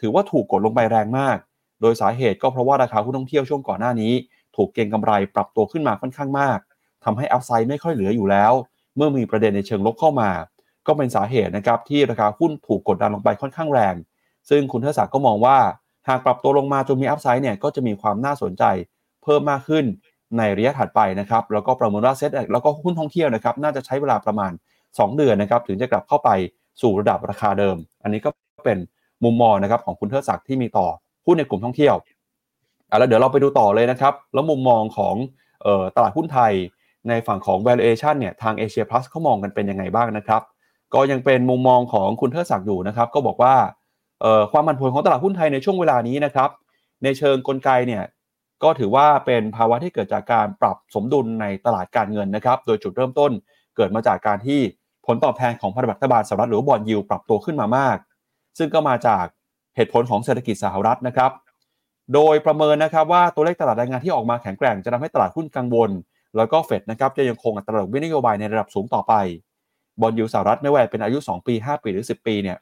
[0.00, 1.36] ถือว่าถูกกดลงไปแรงมาก
[1.80, 4.12] โดยสาเหตุก็เพราะว่าราคาหุ้นท่องเที่ยวช่วงก่อนหน้านี้
[4.56, 6.58] ถูกเก็งกำไรปรับตัวขึ้นมาค่อนข้างมาก
[7.04, 8.52] ทำให้อัพไซด์ไม่ค่อยเหลืออยู่แล้ว
[8.96, 10.30] เมื่อมีประเด็นในเชิงลบเข้ามา
[10.86, 13.94] ก็เป็นสาเหตุนะครับที่ราคาหุ้นถูกกดดันลงไปค่อนข้างแรง
[14.50, 15.58] ซึ่งคุณเทศศักดิ์ก็มองว่า
[16.08, 18.64] หากปรับตัวลงมาจนมีอัพไซด์เนี่ยก็จะมีความน่าสนใจ
[19.22, 19.84] เพิ่มมากขึ้น
[20.38, 24.52] ในระยะถัดไปนะครับแล้วก็ประเมินว่าเซ็ตแล้วก็หุ้นท่องเที่ยวนะครับน่าจะใช้เวลาประมาณ
[24.84, 26.30] 2 เดือนนะครับถึงจะกลับเข้าไป
[26.82, 28.30] สู่ระดับราคาเดิม อันนี้ก็
[28.64, 28.78] เป็น
[29.24, 30.86] มุมมองนะครับของคุณเทิดศักดิ์ที่มีต่อ
[31.26, 31.94] หุ้นในกลุ่มท่องเที่ยว
[32.90, 35.14] อะแล้วเดี๋ยวเราไปดูต่อเลยนะครับแล้วมุมมองของ
[35.66, 36.52] ออตลาดหุ้นไทย
[37.08, 40.42] ในฝั่งของ valuation เนี่ยทาง Asia Plus เขามองกันเป็นยังไงบ้างนะครับ
[40.94, 43.54] ก็ยังเป็นมุมมองของคุณเทิดศักดิ์อยู่นะครับ ก็บอกว่า
[44.52, 46.50] ความผันผวนของตลาดหุ้นไทยในช่วงเวลานี้นะครับ
[47.04, 48.02] ในเชิงกลไกเนี่ย
[48.62, 53.30] ก็ถือว่าเป็นภาวะที่เกิดจากการปรับสมดุลในตลาดการเงินนะครับ โดยจุดเริ่มต้น
[53.76, 54.60] เกิดมาจากการที่
[55.06, 57.96] ผลตอบแทนของพันธบัตรรัฐบาลสหรัฐหรือบอลยูปรับตัวขึ้นมามาก
[58.58, 59.24] ซึ่งก็มาจาก
[59.76, 61.30] เหตุผลของเศรษฐกิจสหรัฐนะครับ
[62.14, 65.90] โดยประเมินนะครับว่าตัวเลขตลาดแรงงานที่ออกมาแข็งแกร่งจะทำให้ตลาดหุ้นกังวล
[66.36, 69.14] แล้วก็เฟดนะครับจะยังคงอัตราดอกเบี้ยนโยบายในระดับสูงต่อไป
[70.00, 72.58] bond yield สหรัฐไม่ว่าเป็นอายุ 2 ปี 5 ปีหรือ 10 ปีเนี่ย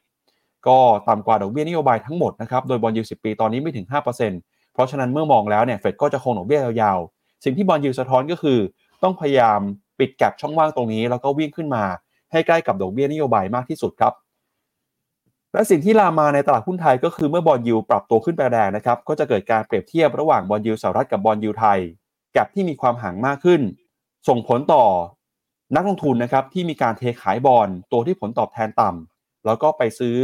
[0.67, 0.79] ก็
[1.09, 8.59] ต่ำกว่าดอกเบี้ยนโยบายทั้งหมดนะครับ โดย bond yield 10 ปีตอนนี้ไม่ถึง 5% เพราะฉะนั้นเมื่อมองแล้วเนี่ยเฟดก็จะคงดอกเบี้ยยาวๆ สิ่งที่ bond yield สะท้อนก็คือ
[9.03, 9.61] ต้องพยายาม
[9.99, 11.85] ปิด gap ช่องว่างตรงนี้ แล้วก็วิ่งขึ้นมา
[12.33, 14.13] ให้ใกล้กับดอกเบี้ยนโยบายมากที่สุดครับ
[15.53, 21.81] และสิ่งที่ลามมาในตลาดหุ้นไทยก็คือเมื่อ bond yield ปรับตัวขึ้นไปแรงนะครับก็จะเกิดการเปรียบเทียบระหว่าง bond yield สหรัฐกับ bond yield ไทย
[22.33, 23.61] gap ที่มีความห่างมากขึ้น
[24.29, 24.85] ส่งผลต่อ
[25.77, 30.17] นักลงทุนนะครับที่มีการเทขายบอลตัวที่ผลตอบแทนต่ำแล้วก็ไปซื้อ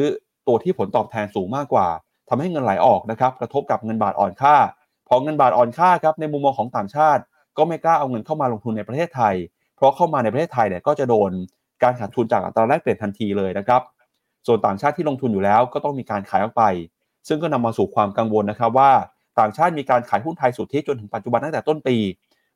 [0.47, 1.89] ตัวที่ผลตอบแทนสูงมากกว่า
[2.29, 4.57] ทำให้เงินไหลออกนะครับกระทบกับเงินบาทอ่อนค่า
[5.09, 7.23] พอเงินบาทอ่อนค่าครับในมุมมองของต่างชาติ
[7.59, 9.35] ก็ไม่กล้าเอาเงินเข้ามาลงทุนในประเทศไทย
[9.77, 11.31] เพราะเข้ามาในประเทศไทยเนี่ยก็จะโดน
[11.83, 13.83] การขาดทุนจากอัตราแลกเปลี่ยนทันทีเลยนะครับ
[14.47, 16.65] ส่วนต่างชาติที่ลงทุนอยู่แล้วก็ต้องมีการขายออกไป
[17.29, 18.93] ซึ่งก็นำมาสู่ความกังวลนะครับว่า
[19.39, 21.97] ต่างชาติมีการขายหุ้นไทยสุทธิจนถึงปัจจุบันตั้งแต่ต้นปี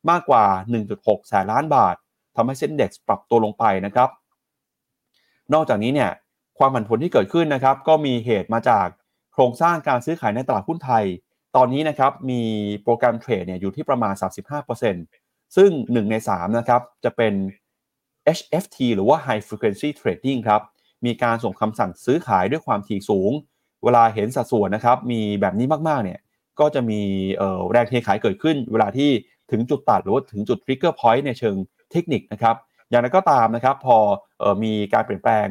[0.09, 0.43] มากกว่า
[0.87, 1.95] 1.6 แสนล้านบาท
[2.35, 4.09] ทำให้เซ็นเด็กซ์ปรับตัวลงไปนะครับ
[5.53, 6.11] นอกจากนี้เนี่ย
[6.59, 8.87] ความผันผวนที่เกิดขึ้นนะครับ ก็มีเหตุมาจาก
[9.39, 11.05] ครงสร้างการซื้อขายในตลาดหุ้นไทย
[11.55, 12.41] ตอนนี้นะครับมี
[12.83, 14.13] โปรแกรมเทรดเนี่ยอยู่ที่ประมาณ
[14.85, 17.33] 35%ซึ่ง 1 ใน3นะครับจะเป็น
[18.37, 20.61] HFT หรือว่า High Frequency Trading ครับ
[21.05, 23.31] มีการส่งคำสั่งซื้อขายด้วยความถี่สูง
[23.83, 26.19] เวลาเห็นสัดส่วนนะครับ มีแบบนี้มากๆ เนี่ย
[26.59, 27.01] ก็จะมี
[27.71, 29.09] แรงเทขายเกิดขึ้น เวลาที่
[29.51, 31.55] ถึงจุดตัดหรือว่าถึงจุด trigger point ในเชิง
[31.91, 32.55] เทคนิคนะครับ
[32.89, 33.97] อย่างไรก็ตามนะครับ พอ
[34.41, 35.47] อมีการเปลี่ยนแปลง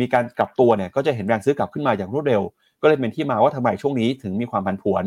[0.00, 2.42] มีการกลับตัวเนี่ย ก็จะเห็นแรงซื้อกลับขึ้นมาอย่างรวดเร็ว
[2.82, 5.04] ก็เลยเป็นที่มาว่าทำไมช่วงนี้ถึงมีความผันผวน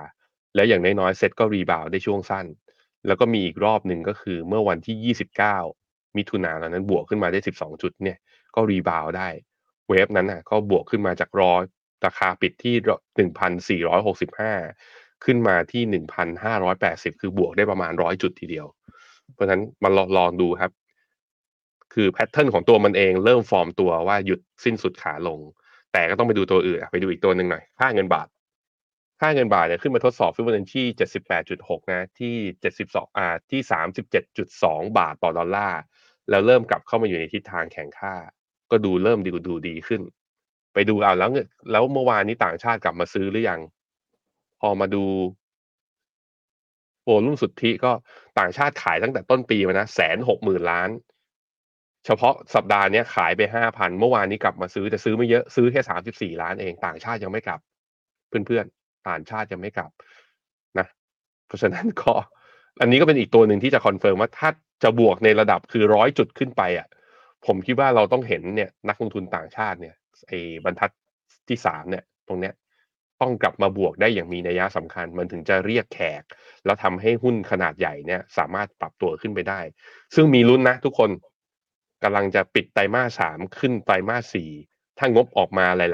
[0.55, 2.47] แล้วอย่างน้อยๆเซ็ตก็ rebound ได้ช่วงสั้น
[3.07, 4.97] แล้วก็มีอีกรอบหนึ่งก็คือเมื่อวันที่
[5.39, 8.19] 29 มิถุนายนนั้นบวกขึ้นมาได้ 12 จุดเนี่ย
[8.55, 9.29] ก็ rebound ได้
[9.89, 11.53] wave นั้นน่ะก็บวกขึ้นมาจากรอ
[12.05, 12.75] ราคาปิดที่
[13.85, 15.83] 1,465 ขึ้นมาที่
[16.43, 18.67] 1,580 คือบวกได้ประมาณ 100 จุดทีเดียว
[19.35, 20.73] เพราะฉะนั้นมาลอลองดูครับ
[22.01, 25.39] คือ pattern ของตัวมันเองเริ่มฟอร์มตัวว่าหยุดสิ้นสุดขาลง
[25.93, 28.29] แต่ก็ต้องไปดูตัวอื่นไปดูอีกตัวหนึ่งหน่อยค่าเงินบาท
[29.21, 30.83] ค่าเงินบาทเนี่ยขึ้นมาทดสอบฟิบอนัชชี
[31.37, 32.35] 78.6นะที่
[32.77, 33.61] 72อ่าที่
[34.29, 35.81] 37.2บาทต่อดอลลาร์
[36.31, 38.15] แล้วเริ่มกลับเข้ามาอยู่ในทิศทางแข่งค่า
[38.71, 40.01] ก็ดูเริ่มดีดูดีขึ้น
[40.75, 43.61] ไปดูเอาแล้วเงินแล้วเมื่อวานนี้ต่างชาติกลับมาซื้อหรือยัง
[44.61, 45.05] พอมาดู
[47.05, 47.93] โวลุ่มสุทธิก็
[48.39, 50.91] ต่างชาติขายตั้งแต่ต้นปีมานะแสนหกหมื่นล้าน
[52.07, 57.61] เฉพาะสัปดาห์นี้ขายไปห้าพันเมื่อวานนี้กลับมาซื้อแต่ซื้อไม่เยอะซื้อแค่สามสิบสี่ล้านเองต่างชาติยังไม่กลับ
[58.29, 59.91] เพื่อนๆต่างชาติยังไม่กลับ
[60.79, 60.87] นะ
[61.47, 62.13] เพราะฉะนั้นก็
[62.81, 64.51] อันนี้ก็เป็นอีกตัวหนึ่งที่จะ confirm ว่าถ้า
[64.83, 66.89] จะบวกในระดับคือร้อยจุดขึ้นไปอะ
[67.47, 69.95] ผมคิดว่าเราต้องเห็นเนี่ย นักลงทุนต่างชาติเนี่ย
[70.29, 70.91] ไอ้บรรทัด
[71.49, 72.55] ที่สามเนี่ย ตรงเนี้ย
[73.21, 76.23] ต้องกลับมาบวกได้อย่างมีนัยสำคัญ มันถึงจะเรียกแขก
[76.65, 79.61] แล้วทำให้หุ้นขนาดใหญ่เนี่ย สามารถปรับตัวขึ้นไปได้
[80.15, 81.11] ซึ่งมีลุ้นนะทุกคน
[82.03, 84.51] กำลังจะปิดไตรมาสสามขึ้นไตรมาสสี่
[84.99, 85.87] ถ้างบออกมาหลา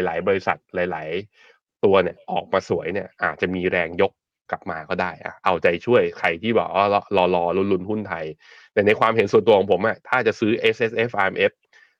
[0.00, 1.08] ย ๆ หลาย ๆ บริษัทหลาย
[1.46, 4.12] ๆ ตัวเนี่ยออกมาสวยเนี่ย อาจจะมีแรงยก
[4.50, 6.86] กลับมาก็ได้อะเอาใจช่วยใครที่บอกว่า
[7.16, 8.24] รอรอลุ้นหุ้นไทย
[8.72, 11.52] แต่ในความเห็นส่วนตัวของผมอะถ้าจะซื้อ S S F R M F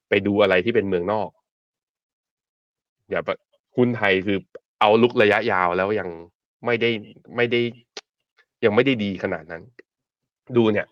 [0.09, 1.29] ไปดูอะไรที่เป็นเมืองนอก
[3.11, 3.21] อย่า
[3.77, 4.39] หุ้นไทยคือ
[4.81, 6.09] เอาลุกระยะยาวแล้วยัง
[6.67, 6.91] ไม่ได้
[7.37, 7.61] ไม่ได้
[8.65, 9.63] ยังไม่ได้ดีขนาดนั้น
[10.57, 10.87] ดูเนี่ย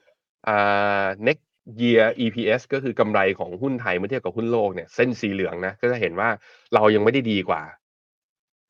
[0.49, 1.45] อ่า next
[1.81, 6.29] year EPS ก็คือกำไรของหุ้นไทยเมื่อเทียบกับหุ้นโลกเนี่ย เส้นสีเหลืองนะก็จะเห็นว่า
[6.75, 7.63] เรายังไม่ได้ดีกว่า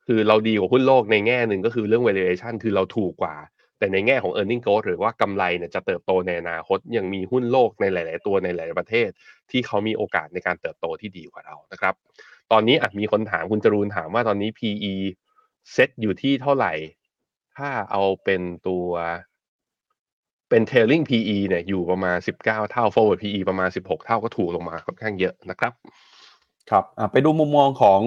[0.07, 3.37] คือเราดีกว่าหุ้นโลกในแง่หนึ่งก็คือเรื่อง valuation คือเราถูกกว่า
[3.79, 9.09] แต่ในแง่ของ earning growth หรือว่ากำไรเนี่ยจะเติบโตในอนาคตยังมีหุ้นโลกในหลาย ๆ ตัวในหลายๆประเทศ
[9.51, 11.95] ที่เขามีโอกาสในการเติบโตที่ดีกว่าเรานะครับ
[12.53, 14.95] ตอนนี้อาจมีคนถามคุณจรูนถามว่าตอนนี้ PE
[15.73, 16.73] เซตอยู่ที่เท่าไหร่
[17.57, 18.87] ถ้าเอาเป็นตัว
[20.51, 25.73] เป็น trailing PE เนี่ยอยู่ประมาณ 19 เท่า forward PE ประมาณ 16 เท่าก็ถูกลงมาค่อนข้างเยอะนะครับ
[26.71, 28.01] ครับไปดูมุมมองของ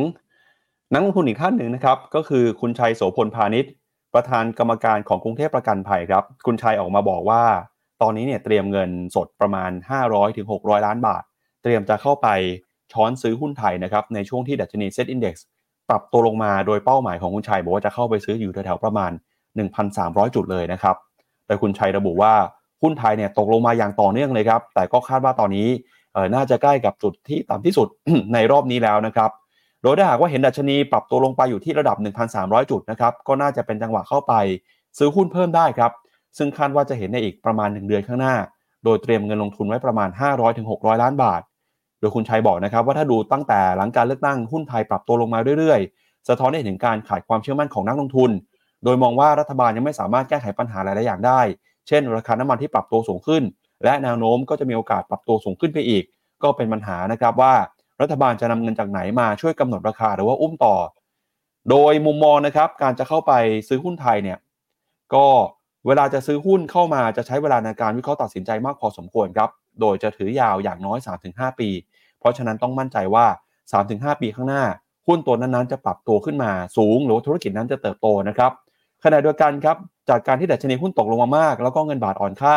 [0.94, 3.72] นักลงทุนอีกท่านหนึ่งนะครับ ก็คือคุณชัยโสพลพาณิชย์
[4.14, 7.44] ประธานกรรมการของกรุงเทพประกันภัยครับ คุณชัยออกมาบอกว่า
[8.02, 9.72] ตอนนี้เนี่ยเตรียมเงินสดประมาณ
[10.30, 11.24] 500-600 ล้านบาท
[11.64, 12.28] เตรียมจะเข้าไป
[12.94, 15.36] ช้อนซื้อหุ้นไทยนะครับในช่วงที่ดัชนี SET Index
[15.90, 19.12] ปรับตัวลงมาโดยเป้าหมายของคุณชัยบอกว่าจะเข้าไปซื้ออยู่แถวๆประมาณ
[19.74, 20.96] 1,300 จุดเลยนะครับ
[21.46, 22.34] โดยคุณชัยระบุว่า
[22.82, 25.68] หุ้นไทยเนี่ยตกลงมาอย่างต่อเนื่องเลยครับ แต่ก็คาดว่าตอนนี้
[26.36, 27.88] น่าจะใกล้กับจุดที่ต่ำที่สุด
[28.34, 29.30] ในรอบนี้แล้วนะครับ
[29.84, 31.98] โดยถ้าหากว่าเห็นดัชนีปรับตัวลงไปอยู่ที่ระดับ
[32.34, 34.34] 1,300 จุดนะครับ ก็น่าจะเป็นจังหวะเข้าไป
[34.98, 35.92] ซื้อหุ้นเพิ่มได้ครับ
[36.38, 38.36] ซึ่งคาดว่าจะเห็นในอีกประมาณ 1 เดือนข้างหน้า
[38.84, 40.10] โดยเตรียมเงินลงทุนไว้ประมาณ
[40.56, 41.42] 500-600 ล้านบาท
[42.00, 48.32] โดยคุณชัยบอกนะครับว่าถ้าดูตั้งแต่หลังการเลือกตั้งหุ้นไทยปรับตัวลงมาเรื่อยๆ สะท้อนให้เห็นการขาดความเชื่อมั่นของนักลงทุน
[48.84, 51.42] โดยมองว่ารัฐบาลยังไม่สามารถแก้ไขปัญหาหลายๆอย่างได้
[51.88, 53.44] เช่น ราคาน้ำมันที่ปรับตัวสูงขึ้น
[53.84, 56.04] และแนวโน้มก็จะมีโอกาสปรับตัวสูงขึ้นไปอีก
[56.44, 57.54] ก็เป็นปัญหานะครับว่า
[58.02, 60.76] รัฐบาลจะนำเงินจากไหนมาช่วยกำหนดราคาหรือว่าอุ้มต่อ
[61.70, 63.34] โดยมุมมองนะครับการจะเข้าไป
[63.68, 64.38] ซื้อหุ้นไทยเนี่ย
[65.14, 65.28] ก็
[65.88, 69.50] เวลาจะซื้อหุ้นเข้ามาจะใช้เวลาในการวิเคราะห์ตัดสินใจมากพอสมควรครับ
[69.82, 70.98] โดยจะถือยาวอย่างน้อย
[71.30, 71.70] 3-5 ปี
[72.20, 73.26] เพราะฉะนั้นต้องมั่นใจว่า
[73.74, 74.64] 3-5 ปีข้างหน้า
[75.08, 78.52] หุ้นตัวนั้นๆจะปรับตัวขึ้นมาสูง หรือว่าธุรกิจนั้นจะเติบโตนะครับ
[79.04, 79.78] ขณะเดียวกันครับ
[80.10, 82.56] จากการที่ดัชนีหุ้นตกลงมามาก แล้วก็เงินบาทอ่อนค่า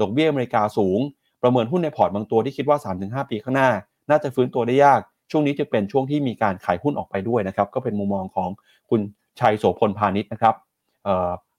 [0.00, 0.98] ดอกเบี้ยอเมริกาสูง
[1.42, 3.70] ประเมินหุ้นในพอร์ตบางตัวที่คิดว่า 3-5 ปีข้างหน้า
[4.10, 8.48] น่าจะฟื้นตัวได้ยาก ช่วงนี้จะเป็นช่วงที่มีการขายหุ้นออกไปด้วยนะครับ ก็เป็นมุมมองของ
[8.90, 9.00] คุณ
[9.40, 10.54] ชัยโสพลพาณิชย์นะครับ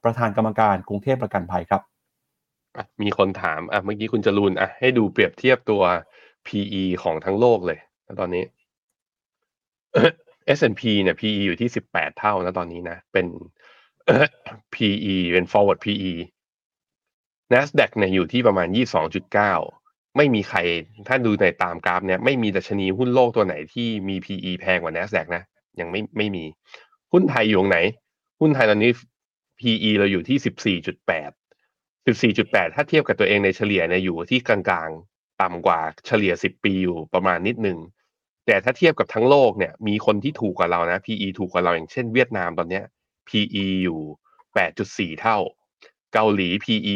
[0.04, 1.82] ประธานกรรมการกรุงเทพประกันภัยครับ
[3.02, 5.82] มีคนถามอะเมื่อกี้คุณจรูนอะให้ดูเปรียบเทียบตัว
[6.48, 7.80] PE ของทั้งโลกเลย
[8.20, 8.44] ตอนนี้
[10.58, 13.26] S&P เนี่ย PE อยู่ที่ 18 เท่านะตอนนี้นะ เป็น
[14.74, 16.14] PE เป็น forward PE
[17.54, 18.68] NASDAQ เนี่ยอยู่ที่ประมาณ
[19.42, 20.60] 22.9 ไม่มีใคร
[21.08, 25.44] ถ้าดูในตามกราฟเนี่ยไม่มีดัชนีหุ้นโลกตัวไหนที่มี PE แพงกว่า NASDAQ นะ
[25.80, 26.44] ยังไม่ไม่มี
[27.12, 27.78] หุ้นไทยอยู่ตรงไหน
[28.40, 28.92] หุ้นไทยตอนนี้
[29.60, 31.32] PE เราอยู่ที่ 14.8
[32.06, 37.78] 14.8 ถ้าเทียบกับตัวเองในเฉลี่ยเนี่ยอยู่ที่กลางๆ ต่ำกว่าเฉลี่ย 10 ปีอยู่ประมาณนิดนึง
[38.46, 42.86] แต่ถ้าเทียบกับทั้งโลกเนี่ยมีคนที่ถูกกว่าเรานะ PE ถูกกว่าเราอย่างเช่นเวียดนามตอนเนี้ย
[43.32, 44.00] PE อยู่
[44.56, 45.38] 8.4 เท่า
[46.14, 46.96] เกาหลี PE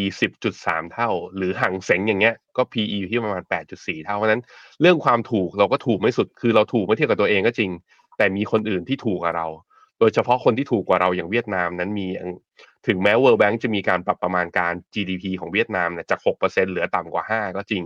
[0.50, 4.44] 10.3 เท่า หรือห่างเสงอย่างเงี้ยก็ PE อยู่ที่ประมาณ 8.4 เท่าเพราะนั้น
[4.82, 7.72] เรื่องความถูกเราก็ถูกไม่สุดคือเราถูกไม่เทียบกับตัวเองก็จริง
[8.18, 9.48] แต่มีคนอื่นที่ถูกกว่าเรา
[10.00, 12.08] โดยเฉพาะคนที่ถูกกว่าเราอย่างเวียดนามนั้นมี
[12.88, 17.84] ถึงแม้ World Bank จะมีการปรับประมาณการ GDP ของเวียดนามเนี่ยจาก 6%เหลือต่ำกว่า 5 ก็จริง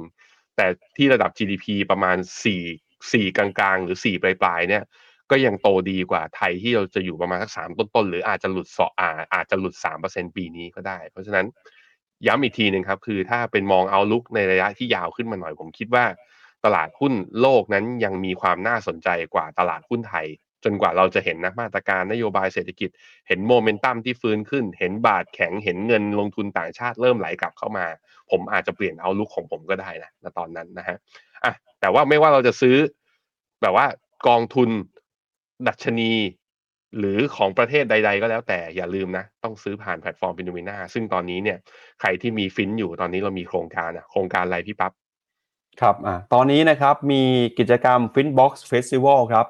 [0.56, 0.66] แต่
[0.97, 2.18] ที่ระดับ GDP ประมาณ
[2.64, 4.84] 4 4 กลางๆ หรือ 4 ปลายๆเนี่ย
[5.32, 11.46] ก็ยังโตดีกว่าไทยที่เราจะอยู่ประมาณสักสามต้นๆ หรืออาจจะหลุดสออาอาจจะหลุดสามเปอร์เซ็นปีนี้ก็ได้ เพราะฉะนั้น
[12.28, 16.06] ย้ำอีกทีหนึ่งครับคือถ้าเป็นมองเอาลุกในระยะที่ยาวขึ้นมาหน่อยผมคิดว่า
[16.66, 20.28] ตลาดหุ้นโลกนั้นยังมีความน่าสนใจกว่าตลาดหุ้นไทย
[20.64, 22.90] จนกว่าเราจะเห็นนะมาตรการนโยบายเศรษฐกิจ
[23.28, 27.86] เห็นโมเมนตัมที่ฟื้นขึ้น เห็นบาทแข็งเห็นเงินลงทุนต่างชาติเริ่มไหลกลับเข้ามา
[28.32, 30.98] ผมอาจจะเปลี่ยนเอาลุกของผมก็ได้นะณตอนนั้นนะฮะ
[31.44, 32.76] อะแต่ว่าไม่ว่าเราจะซื้อ
[33.62, 33.86] แบบว่า
[34.28, 34.70] กองทุน
[35.68, 36.12] ดัชนี
[36.97, 41.57] หรือของประเทศใด ๆ ก็แล้วแต่อย่าลืมนะ ต้องซื้อผ่านแพลตฟอร์ม FINNOMENA ซึ่งตอนนี้เนี่ย
[42.01, 44.91] ใครที่มีฟินอยู่ตอนนี้เรามีโครงการอะโครงการอะไรพี่ปับ๊บ
[45.82, 47.24] ครับอ่าตอนนี้นะครับมี
[47.60, 49.45] กิจกรรม Finbox Festival ครับ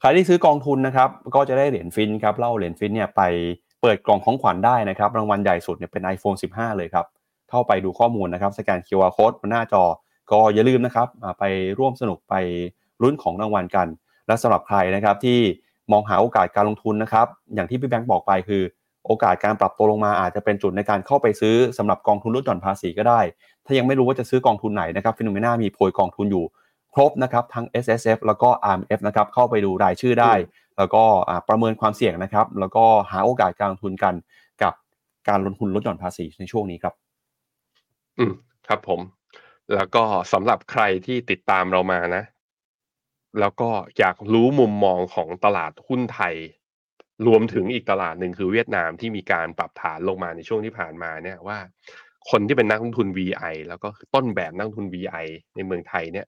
[0.00, 3.22] ใครที่ซื้อกองทุนนะครับก็จะได้เหรียญฟินครับแล้วเหรียญฟินเนี่ยไป
[3.82, 7.06] เปิดกล่องของขวัญได้นะครับรางวัลใหญ่สุดเนี่ยเป็น iPhone 15 เลยครับ
[7.50, 9.84] เข้าไปดูข้อมูลนะครับสแกน QR Code บนหน้าจอ
[10.30, 11.08] ก็อย่าลืมนะครับ
[11.38, 11.44] ไป
[11.78, 12.34] ร่วมสนุกไป
[13.02, 13.86] ลุ้นของรางวัลกัน
[14.26, 15.38] และสำหรับใครนะครับที่
[15.92, 18.62] มองหาโอกาสการลงทุนนะครับอย่างที่พี่แบงค์บอกไปคือ
[19.06, 23.20] โอกาสการปรับตัวลงมาอาจจะเป็นจุดในการเข้าไปซื้อสำหรับกองทุนลดหย่อนภาษีก็ได้
[23.66, 26.44] ถ้ายังไม่รู้ว่าจะซื้อกองทุนไหนนะครับฟิโนเมนามีโพยกองทุนอยู่
[26.94, 30.32] ครบนะครับทั้ง S S F แล้วก็ R M F นะครับเข้าไปดูรายชื่อได้
[30.78, 31.02] แล้วก็
[31.48, 34.14] ประเมินความเสี่ยงนะครับแล้วก็หาโอกาสการลงทุนกัน
[34.62, 34.74] กับ
[35.28, 36.94] การลงทุนลดหย่อนภาษีในช่วงนี้ครับ
[38.18, 38.32] อืม
[38.68, 39.00] ครับผม
[39.74, 40.02] แล้วก็
[40.32, 42.22] สำหรับใครที่ติดตามเรามานะ
[43.40, 46.34] แล้วก็อยากรู้มุมมองของตลาดหุ้นไทย
[47.26, 51.58] รวมถึงอีกตลาดหนึ่งคือเวียดนามที่มีการปรับฐานลงมาในช่วงที่ผ่านมาเนี่ยว่า
[52.30, 56.26] คนที่เป็นนักลงทุน VI แล้วก็ต้นแบบนักลงทุน VI ในเมืองไทยเนี่ย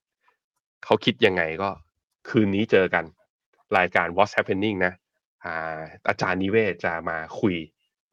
[0.85, 1.69] เขาคิดยังไงก็
[2.29, 3.05] คืนนี้เจอกัน
[3.79, 4.93] รายการ What's Happening นะ
[5.45, 5.79] อา
[6.09, 7.57] อาจารย์นิเวศจะมาคุย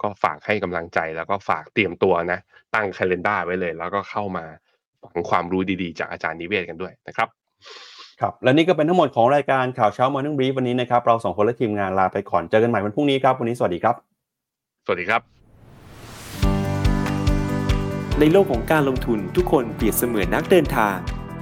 [0.02, 2.40] ก็ฝากให้กำลังใจแล้วก็ฝากเตรียมตัวนะ
[2.76, 4.46] ตั้งคาล endar ไว้เลย แล้วก็เข้ามา
[5.04, 7.30] ฟังความรู้ดีๆ จากอาจารย์นิเวศกันด้วยนะครับ
[8.24, 13.96] ครับและนี่ก็เป็นทั้งหมดของรายการข่าวเช้ามานึ่งบีวันนี้นะครับเราสองคนและทีมงานลาไปก่อนเจอกันใหม่วันพรุ่งนี้ครับวันนี้สวัสดีครับ
[14.86, 15.22] สวัสดีครับ
[18.20, 20.96] ในโลกของการลงทุนทุกคนเปรียบเสมือนนักเดินทาง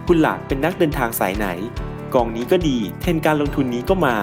[0.07, 1.47] คุณรักเป็นนักเดินทางสายไหน
[2.13, 4.15] กองนี้ก็ดี เทรนด์การลงทุนนี้ก็มา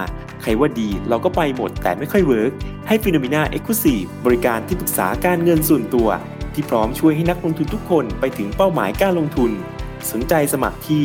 [0.42, 2.53] ใครว่าดีเราก็ไปหมดแต่ไม่ค่อย work
[2.88, 6.09] ให้ FINNOMENA Exclusive บริการที่ปรึกษาการเงินส่วนตัว
[6.54, 9.50] ที่พร้อมช่วยให้นักลงทุนทุกคนไปถึงเป้าหมายการลงทุน
[10.11, 11.04] สนใจสมัครที่